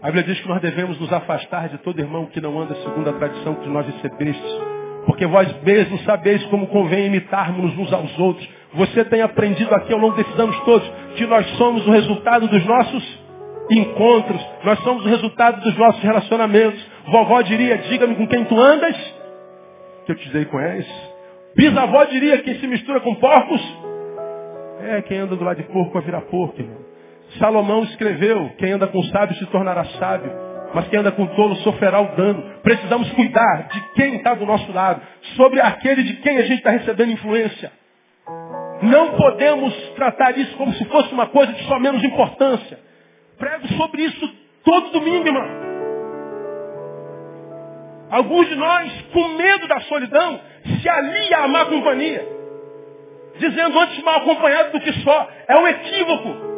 [0.00, 3.10] A Bíblia diz que nós devemos nos afastar de todo irmão que não anda segundo
[3.10, 4.60] a tradição que nós recebestes.
[5.06, 8.48] Porque vós mesmos sabeis como convém imitarmos uns aos outros.
[8.74, 12.64] Você tem aprendido aqui ao longo desses anos todos que nós somos o resultado dos
[12.66, 13.18] nossos
[13.70, 16.84] encontros, nós somos o resultado dos nossos relacionamentos.
[17.06, 18.96] Vovó diria, diga-me com quem tu andas,
[20.06, 20.86] que eu te dei com eles.
[21.56, 23.60] Bisavó diria, quem se mistura com porcos,
[24.80, 26.78] é quem anda do lado de porco vai virar porco, irmão.
[27.38, 30.48] Salomão escreveu, quem anda com sábio se tornará sábio.
[30.74, 32.42] Mas quem anda com tolo sofrerá o dano.
[32.62, 35.00] Precisamos cuidar de quem está do nosso lado,
[35.34, 37.72] sobre aquele de quem a gente está recebendo influência.
[38.82, 42.78] Não podemos tratar isso como se fosse uma coisa de só menos importância.
[43.38, 45.68] Prego sobre isso todo domingo, irmão.
[48.10, 50.40] Alguns de nós, com medo da solidão,
[50.80, 52.26] se alia à má companhia.
[53.38, 55.28] Dizendo antes mal acompanhado do que só.
[55.46, 56.48] É um equívoco.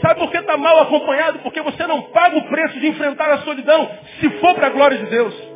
[0.00, 1.40] Sabe por que está mal acompanhado?
[1.40, 3.90] Porque você não paga o preço de enfrentar a solidão,
[4.20, 5.51] se for para a glória de Deus.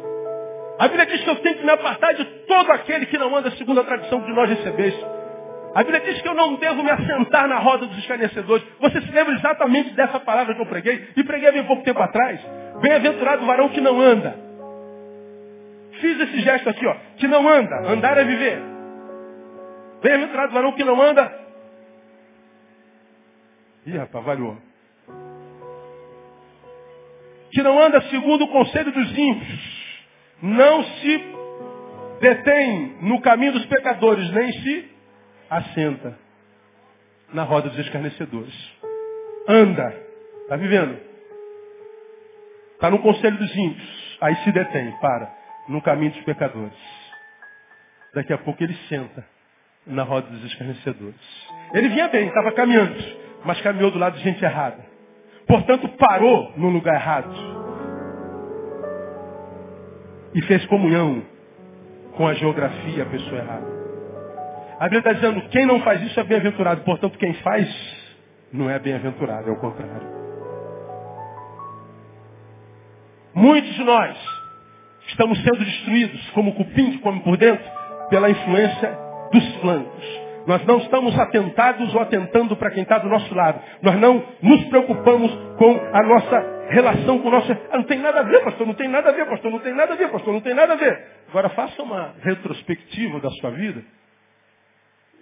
[0.78, 3.50] A Bíblia diz que eu tenho que me apartar de todo aquele que não anda
[3.52, 5.04] segundo a tradição que nós recebeste.
[5.74, 8.66] A Bíblia diz que eu não devo me assentar na roda dos escarnecedores.
[8.80, 11.08] Você se lembra exatamente dessa palavra que eu preguei?
[11.16, 12.40] E preguei há bem pouco tempo atrás.
[12.80, 14.36] Bem-aventurado o varão que não anda.
[16.00, 16.94] Fiz esse gesto aqui, ó.
[17.16, 17.90] Que não anda.
[17.90, 18.60] Andar é viver.
[20.02, 21.32] Bem-aventurado o varão que não anda.
[23.86, 24.58] Ih, rapaz, valeu.
[27.50, 29.75] Que não anda segundo o conselho dos ímpios
[30.42, 31.34] não se
[32.20, 34.90] detém no caminho dos pecadores, nem se
[35.48, 36.18] assenta
[37.32, 38.54] na roda dos escarnecedores.
[39.48, 40.06] Anda.
[40.42, 40.98] Está vivendo?
[42.74, 44.18] Está no conselho dos ímpios.
[44.20, 45.32] Aí se detém, para,
[45.68, 46.78] no caminho dos pecadores.
[48.14, 49.26] Daqui a pouco ele senta
[49.86, 51.20] na roda dos escarnecedores.
[51.74, 52.96] Ele vinha bem, estava caminhando,
[53.44, 54.84] mas caminhou do lado de gente errada.
[55.46, 57.55] Portanto, parou no lugar errado
[60.34, 61.22] e fez comunhão
[62.16, 63.66] com a geografia, a pessoa errada.
[64.78, 66.82] A Bíblia está dizendo, quem não faz isso é bem-aventurado.
[66.82, 67.68] Portanto, quem faz
[68.52, 70.16] não é bem-aventurado, é o contrário.
[73.34, 74.16] Muitos de nós
[75.08, 77.64] estamos sendo destruídos, como cupim que come por dentro,
[78.08, 78.98] pela influência
[79.32, 80.25] dos flancos.
[80.46, 83.60] Nós não estamos atentados ou atentando para quem está do nosso lado.
[83.82, 87.52] Nós não nos preocupamos com a nossa relação com o nosso.
[87.70, 89.74] Ah, não tem nada a ver, pastor, não tem nada a ver, pastor, não tem
[89.74, 91.06] nada a ver, pastor, não tem nada a ver.
[91.28, 93.82] Agora faça uma retrospectiva da sua vida.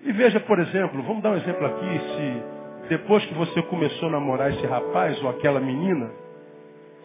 [0.05, 4.13] E veja, por exemplo, vamos dar um exemplo aqui, se depois que você começou a
[4.13, 6.11] namorar esse rapaz ou aquela menina,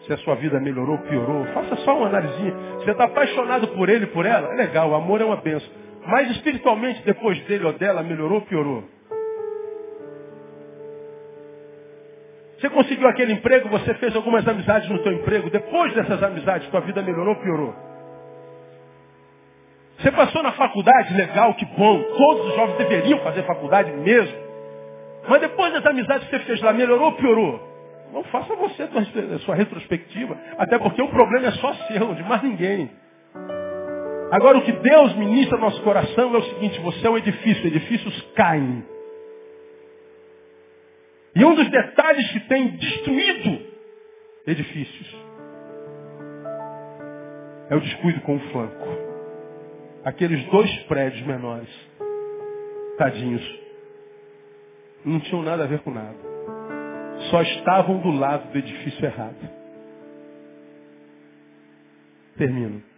[0.06, 2.54] se a sua vida melhorou ou piorou, faça só uma análise.
[2.76, 4.52] Você está apaixonado por ele, por ela?
[4.52, 5.79] É legal, o amor é uma benção.
[6.06, 8.84] Mas espiritualmente, depois dele ou dela, melhorou ou piorou?
[12.58, 15.48] Você conseguiu aquele emprego, você fez algumas amizades no seu emprego.
[15.48, 17.74] Depois dessas amizades, sua vida melhorou ou piorou?
[19.98, 22.02] Você passou na faculdade, legal, que bom.
[22.02, 24.36] Todos os jovens deveriam fazer faculdade mesmo.
[25.28, 27.70] Mas depois das amizades que você fez lá, melhorou ou piorou?
[28.12, 30.36] Não faça você a sua retrospectiva.
[30.58, 32.90] Até porque o problema é só seu, de mais ninguém.
[34.30, 37.66] Agora o que Deus ministra no nosso coração é o seguinte, você é um edifício,
[37.66, 38.84] edifícios caem.
[41.34, 43.66] E um dos detalhes que tem destruído
[44.46, 45.16] edifícios
[47.70, 48.88] é o descuido com o flanco.
[50.04, 51.68] Aqueles dois prédios menores,
[52.98, 53.60] tadinhos,
[55.04, 56.16] não tinham nada a ver com nada.
[57.30, 59.50] Só estavam do lado do edifício errado.
[62.36, 62.89] Termino.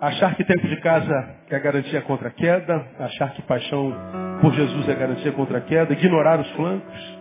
[0.00, 3.92] Achar que tempo de casa é garantia contra a queda, achar que paixão
[4.40, 7.18] por Jesus é garantia contra a queda, ignorar os flancos.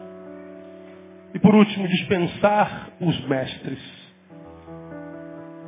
[1.34, 3.80] E por último, dispensar os mestres.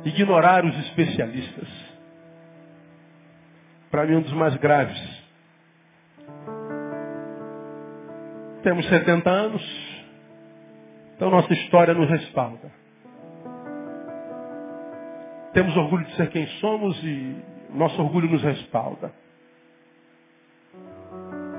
[0.04, 1.68] Ignorar os especialistas.
[3.90, 5.20] Para mim, um dos mais graves.
[8.62, 9.62] Temos 70 anos,
[11.16, 12.79] então nossa história nos respalda.
[15.52, 17.36] Temos orgulho de ser quem somos e
[17.74, 19.12] nosso orgulho nos respalda.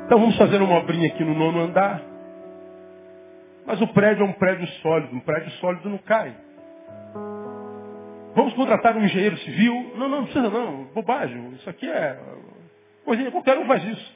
[0.05, 2.01] Então vamos fazer uma obrinha aqui no nono andar.
[3.65, 5.15] Mas o prédio é um prédio sólido.
[5.15, 6.35] Um prédio sólido não cai.
[8.35, 9.93] Vamos contratar um engenheiro civil?
[9.95, 10.85] Não, não, não precisa não.
[10.93, 11.51] Bobagem.
[11.53, 12.17] Isso aqui é
[13.05, 13.31] coisinha.
[13.31, 14.15] Qualquer um faz isso.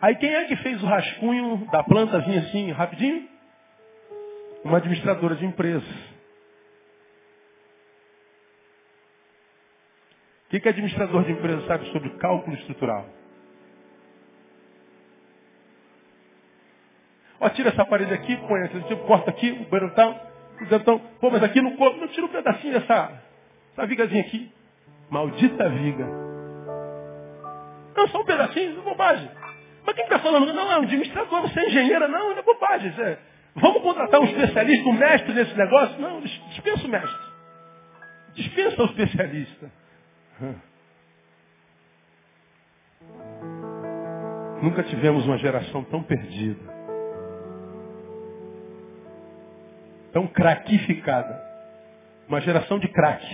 [0.00, 3.28] Aí quem é que fez o rascunho da plantazinha assim, rapidinho?
[4.64, 6.13] Uma administradora de empresas.
[10.54, 13.04] O que, administrador de empresa sabe sobre cálculo estrutural?
[17.40, 20.20] Ó, tira essa parede aqui, põe aqui, corta aqui, o berantão,
[20.60, 23.20] o dentão, pô, mas aqui no corpo, não tira um pedacinho dessa,
[23.72, 24.48] essa vigazinha aqui.
[25.10, 26.06] Maldita viga.
[27.96, 29.28] Não, só um pedacinho, é bobagem.
[29.84, 30.52] Mas quem está falando?
[30.52, 32.94] Não, é um administrador, você é engenheira, não, é bobagem.
[32.96, 33.18] É...
[33.56, 36.00] Vamos contratar um especialista, um mestre nesse negócio?
[36.00, 37.32] Não, dispensa o mestre.
[38.34, 39.83] Dispensa o especialista.
[40.40, 40.54] Hum.
[44.62, 46.72] Nunca tivemos uma geração tão perdida,
[50.12, 51.44] tão craquificada.
[52.26, 53.28] Uma geração de craques.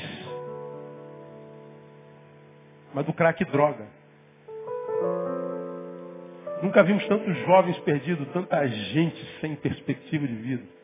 [2.93, 3.87] Mas do craque droga.
[6.61, 10.80] Nunca vimos tantos jovens perdidos, tanta gente sem perspectiva de vida.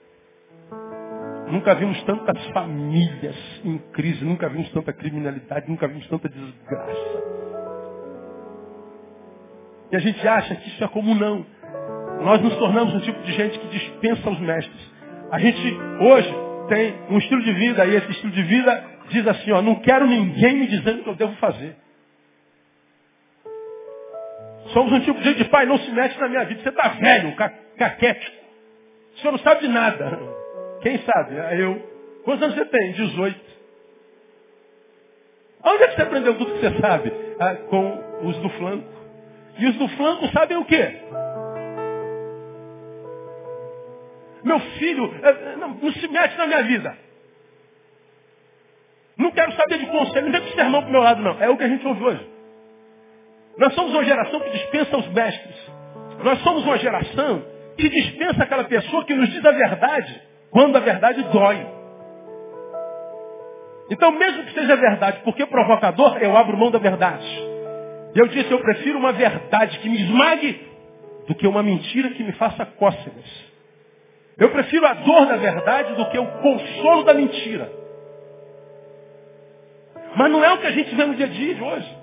[1.47, 7.37] Nunca vimos tantas famílias em crise, nunca vimos tanta criminalidade, nunca vimos tanta desgraça.
[9.93, 11.47] E a gente acha que isso é comum, não.
[12.23, 14.93] Nós nos tornamos um tipo de gente que dispensa os mestres.
[15.31, 16.35] A gente hoje
[16.69, 20.07] tem um estilo de vida e esse estilo de vida diz assim, ó, não quero
[20.07, 21.77] ninguém me dizendo o que eu devo fazer.
[24.73, 26.61] Somos um tipo de gente de pai, não se mete na minha vida.
[26.63, 28.37] Você está velho, ca caquético.
[29.15, 30.19] O senhor não sabe de nada.
[30.83, 31.37] Quem sabe?
[31.37, 31.97] É eu.
[32.25, 32.93] Quantos anos você tem?
[32.93, 33.41] 18.
[35.65, 37.13] Onde é que você aprendeu tudo que você sabe?
[37.41, 38.89] Ah, com os do flanco.
[39.59, 40.99] E os do flanco sabem o quê?
[44.45, 46.97] Meu filho, é, não, não se mete na minha vida.
[49.17, 51.43] Não quero saber de conselho, não vem sermão pro meu lado, não.
[51.43, 52.31] É o que a gente ouve hoje.
[53.59, 55.57] Nós somos uma geração que dispensa os mestres.
[56.23, 57.43] Nós somos uma geração
[57.77, 61.67] que dispensa aquela pessoa que nos diz a verdade quando a verdade dói.
[63.91, 67.27] Então, mesmo que seja verdade, porque provocador, eu abro mão da verdade.
[68.15, 70.67] Eu disse, eu prefiro uma verdade que me esmague
[71.29, 73.47] do que uma mentira que me faça cócegas.
[74.39, 77.71] Eu prefiro a dor da verdade do que o consolo da mentira.
[80.17, 81.97] Mas não é o que a gente vê no dia a dia de hoje.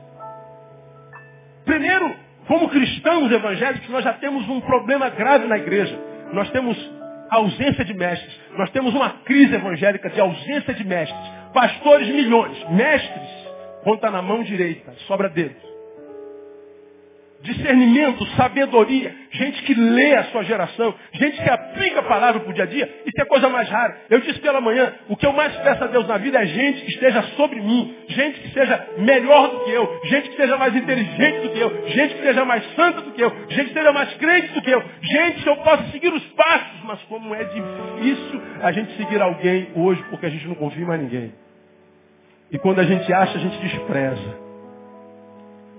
[1.65, 2.15] Primeiro,
[2.47, 5.99] como cristãos evangélicos, nós já temos um problema grave na igreja.
[6.31, 6.77] Nós temos
[7.35, 8.39] ausência de mestres.
[8.57, 11.31] Nós temos uma crise evangélica de ausência de mestres.
[11.53, 13.29] Pastores milhões, mestres,
[13.83, 15.72] conta na mão direita, sobra dedos
[17.43, 22.53] discernimento, sabedoria, gente que lê a sua geração, gente que aplica a palavra para o
[22.53, 23.97] dia a dia, isso é coisa mais rara.
[24.09, 26.81] Eu disse pela manhã, o que eu mais peço a Deus na vida é gente
[26.81, 30.75] que esteja sobre mim, gente que seja melhor do que eu, gente que seja mais
[30.75, 33.91] inteligente do que eu, gente que seja mais santa do que eu, gente que seja
[33.91, 37.43] mais crente do que eu, gente que eu possa seguir os passos, mas como é
[37.43, 41.33] difícil a gente seguir alguém hoje porque a gente não confia mais ninguém.
[42.51, 44.42] E quando a gente acha, a gente despreza.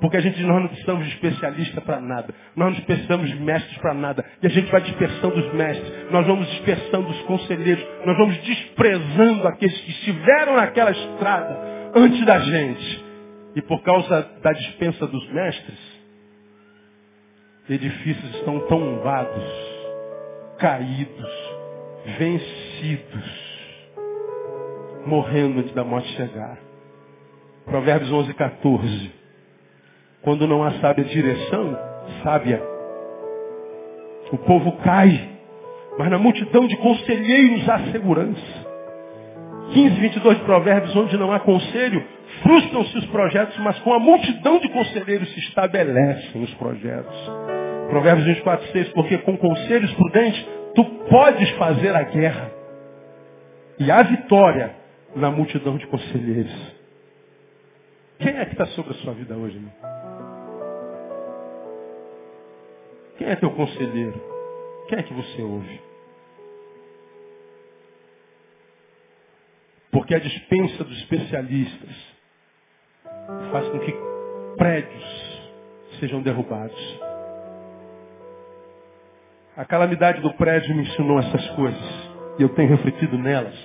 [0.00, 2.34] Porque a gente nós não precisamos de especialista para nada.
[2.56, 4.24] Nós não precisamos de mestres para nada.
[4.42, 6.10] E a gente vai dispersando os mestres.
[6.10, 7.84] Nós vamos dispersando os conselheiros.
[8.04, 13.04] Nós vamos desprezando aqueles que estiveram naquela estrada antes da gente.
[13.56, 15.78] E por causa da dispensa dos mestres,
[17.68, 19.44] edifícios estão tombados,
[20.58, 21.30] caídos,
[22.18, 23.44] vencidos,
[25.06, 26.58] morrendo antes da morte chegar.
[27.64, 29.23] Provérbios 11, 14.
[30.24, 31.78] Quando não há sábia direção,
[32.22, 32.62] sábia.
[34.32, 35.30] O povo cai,
[35.98, 38.64] mas na multidão de conselheiros há segurança.
[39.74, 42.02] 15, 22 de provérbios, onde não há conselho,
[42.42, 47.30] frustram-se os projetos, mas com a multidão de conselheiros se estabelecem os projetos.
[47.90, 52.50] Provérbios 24, 6, porque com conselhos prudentes, tu podes fazer a guerra.
[53.78, 54.74] E há vitória
[55.14, 56.74] na multidão de conselheiros.
[58.18, 59.93] Quem é que está sobre a sua vida hoje, irmão?
[63.16, 64.20] Quem é teu conselheiro?
[64.88, 65.80] Quem é que você ouve?
[69.90, 72.14] Porque a dispensa dos especialistas
[73.52, 73.94] faz com que
[74.56, 75.50] prédios
[76.00, 77.00] sejam derrubados.
[79.56, 82.14] A calamidade do prédio me ensinou essas coisas.
[82.38, 83.56] E eu tenho refletido nelas.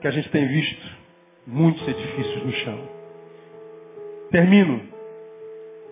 [0.00, 0.98] Que a gente tem visto
[1.46, 2.88] muitos edifícios no chão.
[4.30, 4.87] Termino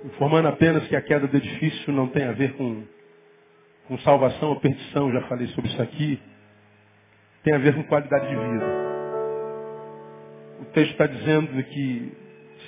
[0.07, 2.84] informando apenas que a queda do edifício não tem a ver com,
[3.88, 6.20] com salvação ou perdição, já falei sobre isso aqui,
[7.42, 8.66] tem a ver com qualidade de vida.
[10.61, 12.12] O texto está dizendo que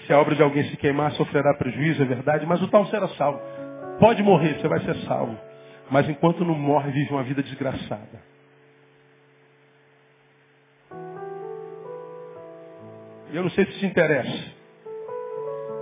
[0.07, 3.09] se a obra de alguém se queimar, sofrerá prejuízo, é verdade, mas o tal será
[3.09, 3.41] salvo.
[3.99, 5.37] Pode morrer, você vai ser salvo.
[5.91, 8.23] Mas enquanto não morre, vive uma vida desgraçada.
[13.33, 14.58] Eu não sei se te interessa.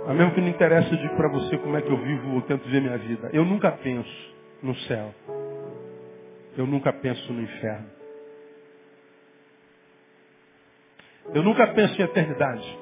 [0.07, 2.79] Mas mesmo que não interessa para você como é que eu vivo ou tento ver
[2.79, 3.29] minha vida.
[3.33, 4.33] Eu nunca penso
[4.63, 5.13] no céu.
[6.57, 7.89] Eu nunca penso no inferno.
[11.35, 12.79] Eu nunca penso em eternidade.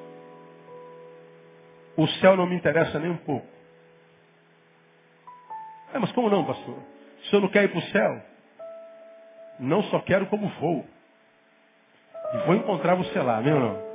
[1.96, 3.48] O céu não me interessa nem um pouco.
[5.94, 6.78] É, mas como não, pastor?
[7.24, 8.22] Se eu não quero ir para o céu,
[9.58, 10.86] não só quero como vou.
[12.34, 13.85] E vou encontrar você lá, meu não?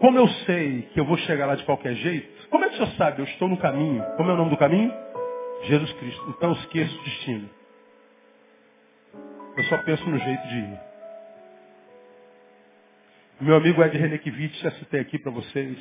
[0.00, 2.78] Como eu sei que eu vou chegar lá de qualquer jeito, como é que o
[2.78, 3.20] senhor sabe?
[3.20, 4.02] Eu estou no caminho.
[4.16, 4.92] Como é o nome do caminho?
[5.64, 6.34] Jesus Cristo.
[6.36, 7.50] Então esqueça o destino.
[9.56, 10.80] Eu só penso no jeito de ir.
[13.40, 15.78] Meu amigo Ed Renekiewicz, já citei aqui para vocês,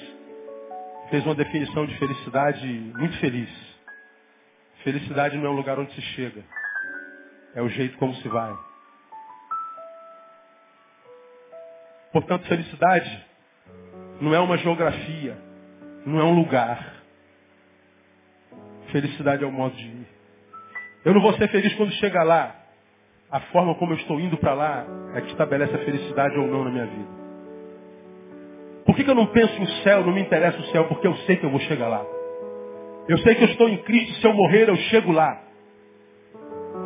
[1.09, 3.49] fez uma definição de felicidade muito feliz.
[4.83, 6.43] Felicidade não é um lugar onde se chega,
[7.55, 8.53] é o jeito como se vai.
[12.11, 13.25] Portanto, felicidade
[14.23, 15.37] não é uma geografia,
[16.05, 16.93] não é um lugar.
[18.89, 20.07] Felicidade é o modo de ir.
[21.03, 22.55] Eu não vou ser feliz quando chegar lá.
[23.29, 26.63] A forma como eu estou indo para lá é que estabelece a felicidade ou não
[26.63, 27.23] na minha vida.
[28.85, 30.85] Por que, que eu não penso em céu, não me interessa o céu?
[30.85, 32.05] Porque eu sei que eu vou chegar lá.
[33.09, 35.41] Eu sei que eu estou em Cristo, se eu morrer, eu chego lá.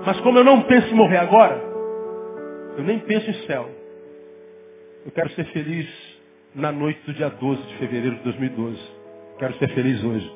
[0.05, 1.61] Mas como eu não penso em morrer agora,
[2.77, 3.69] eu nem penso em céu.
[5.05, 6.16] Eu quero ser feliz
[6.58, 8.78] na noite do dia 12 de fevereiro de 2012.
[9.38, 10.30] Quero ser feliz hoje.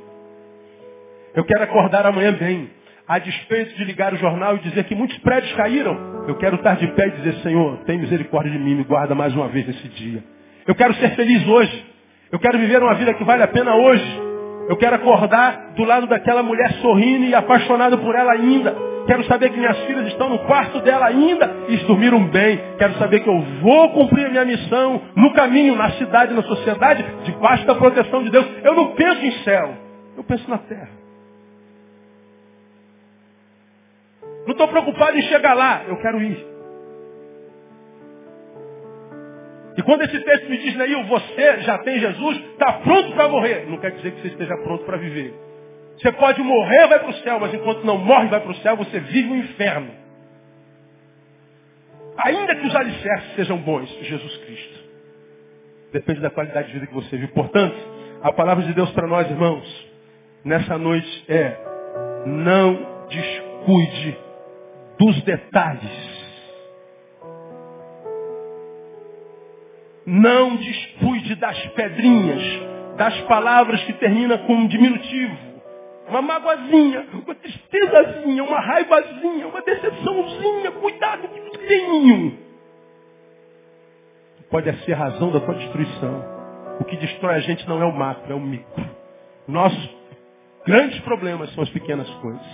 [1.34, 2.70] Eu quero acordar amanhã bem.
[3.08, 6.76] A despeito de ligar o jornal e dizer que muitos prédios caíram, eu quero estar
[6.76, 9.88] de pé e dizer, Senhor, tem misericórdia de mim, me guarda mais uma vez nesse
[9.90, 10.24] dia.
[10.66, 11.86] Eu quero ser feliz hoje.
[12.32, 14.22] Eu quero viver uma vida que vale a pena hoje.
[14.70, 18.91] Eu quero acordar do lado daquela mulher sorrindo e apaixonado por ela ainda.
[19.12, 22.58] Quero saber que minhas filhas estão no quarto dela ainda e dormiram bem.
[22.78, 27.04] Quero saber que eu vou cumprir a minha missão no caminho, na cidade, na sociedade,
[27.26, 28.48] debaixo da proteção de Deus.
[28.64, 29.76] Eu não penso em céu,
[30.16, 30.88] eu penso na terra.
[34.46, 36.48] Não estou preocupado em chegar lá, eu quero ir.
[39.78, 43.66] E quando esse texto me diz, Neil, você já tem Jesus, está pronto para morrer.
[43.68, 45.51] Não quer dizer que você esteja pronto para viver.
[46.02, 48.76] Você pode morrer, vai para o céu, mas enquanto não morre, vai para o céu,
[48.76, 49.92] você vive no inferno.
[52.26, 54.80] Ainda que os alicerces sejam bons, Jesus Cristo.
[55.94, 57.32] Depende da qualidade de vida que você vive.
[57.34, 57.76] Portanto,
[58.24, 59.90] a palavra de Deus para nós, irmãos,
[60.44, 61.58] nessa noite é:
[62.26, 64.18] não descuide
[64.98, 66.12] dos detalhes
[70.06, 72.44] Não descuide das pedrinhas,
[72.98, 75.51] das palavras que terminam com um diminutivo.
[76.08, 80.72] Uma magoazinha, uma tristezazinha, uma raivazinha, uma decepçãozinha.
[80.72, 82.38] Cuidado com o pequenininho.
[84.50, 86.26] Pode ser a razão da tua destruição.
[86.80, 88.90] O que destrói a gente não é o macro, é o micro.
[89.48, 89.90] Nossos
[90.66, 92.46] grandes problemas são as pequenas coisas.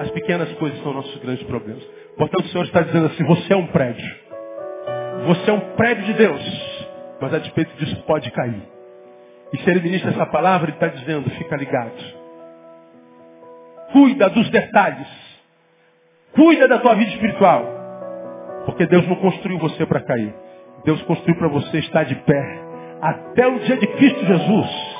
[0.00, 1.84] As pequenas coisas são nossos grandes problemas.
[2.16, 4.16] Portanto, o Senhor está dizendo assim, você é um prédio.
[5.26, 6.86] Você é um prédio de Deus.
[7.20, 8.62] Mas a despeito disso pode cair.
[9.52, 12.21] E se ele ministra essa palavra, ele está dizendo, fica ligado.
[13.92, 15.08] Cuida dos detalhes.
[16.34, 17.64] Cuida da tua vida espiritual.
[18.64, 20.34] Porque Deus não construiu você para cair.
[20.84, 22.60] Deus construiu para você estar de pé.
[23.00, 24.92] Até o dia de Cristo Jesus.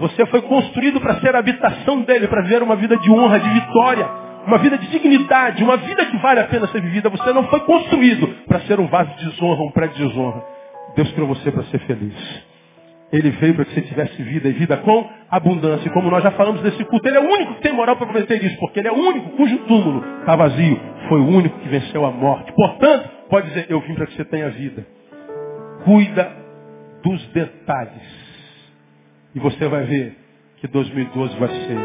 [0.00, 3.48] Você foi construído para ser a habitação dele, para viver uma vida de honra, de
[3.50, 4.08] vitória,
[4.46, 7.10] uma vida de dignidade, uma vida que vale a pena ser vivida.
[7.10, 10.42] Você não foi construído para ser um vaso de desonra, um prédio de desonra.
[10.96, 12.49] Deus criou você para ser feliz.
[13.12, 15.88] Ele veio para que você tivesse vida e vida com abundância.
[15.88, 18.06] E como nós já falamos desse culto, ele é o único que tem moral para
[18.06, 20.80] prometer isso, porque ele é o único cujo túmulo está vazio.
[21.08, 22.52] Foi o único que venceu a morte.
[22.52, 24.86] Portanto, pode dizer, eu vim para que você tenha vida.
[25.84, 26.30] Cuida
[27.02, 28.20] dos detalhes.
[29.34, 30.16] E você vai ver
[30.58, 31.78] que 2012 vai ser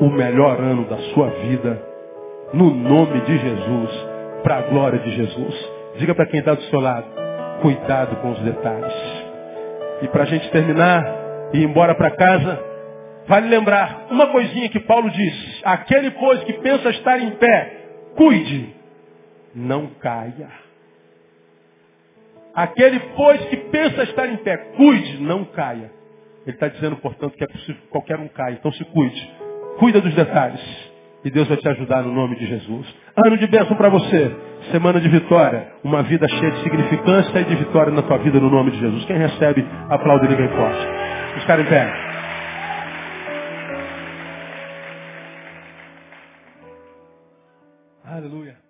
[0.00, 1.82] o melhor ano da sua vida.
[2.52, 4.06] No nome de Jesus.
[4.42, 5.70] Para a glória de Jesus.
[5.98, 7.16] Diga para quem está do seu lado
[7.60, 8.92] cuidado com os detalhes.
[10.02, 12.62] E para a gente terminar e ir embora para casa,
[13.26, 17.72] vale lembrar uma coisinha que Paulo diz: aquele, pois, que pensa estar em pé,
[18.16, 18.74] cuide,
[19.54, 20.48] não caia.
[22.54, 25.90] Aquele, pois, que pensa estar em pé, cuide, não caia.
[26.46, 28.54] Ele está dizendo, portanto, que é possível que qualquer um caia.
[28.54, 29.30] Então se cuide.
[29.78, 30.85] Cuida dos detalhes.
[31.26, 32.86] E Deus vai te ajudar no nome de Jesus.
[33.16, 34.32] Ano de bênção para você.
[34.70, 35.72] Semana de vitória.
[35.82, 39.04] Uma vida cheia de significância e de vitória na tua vida no nome de Jesus.
[39.06, 40.86] Quem recebe, aplaude ele bem forte.
[41.36, 41.92] Os caras em pé.
[48.04, 48.65] Aleluia.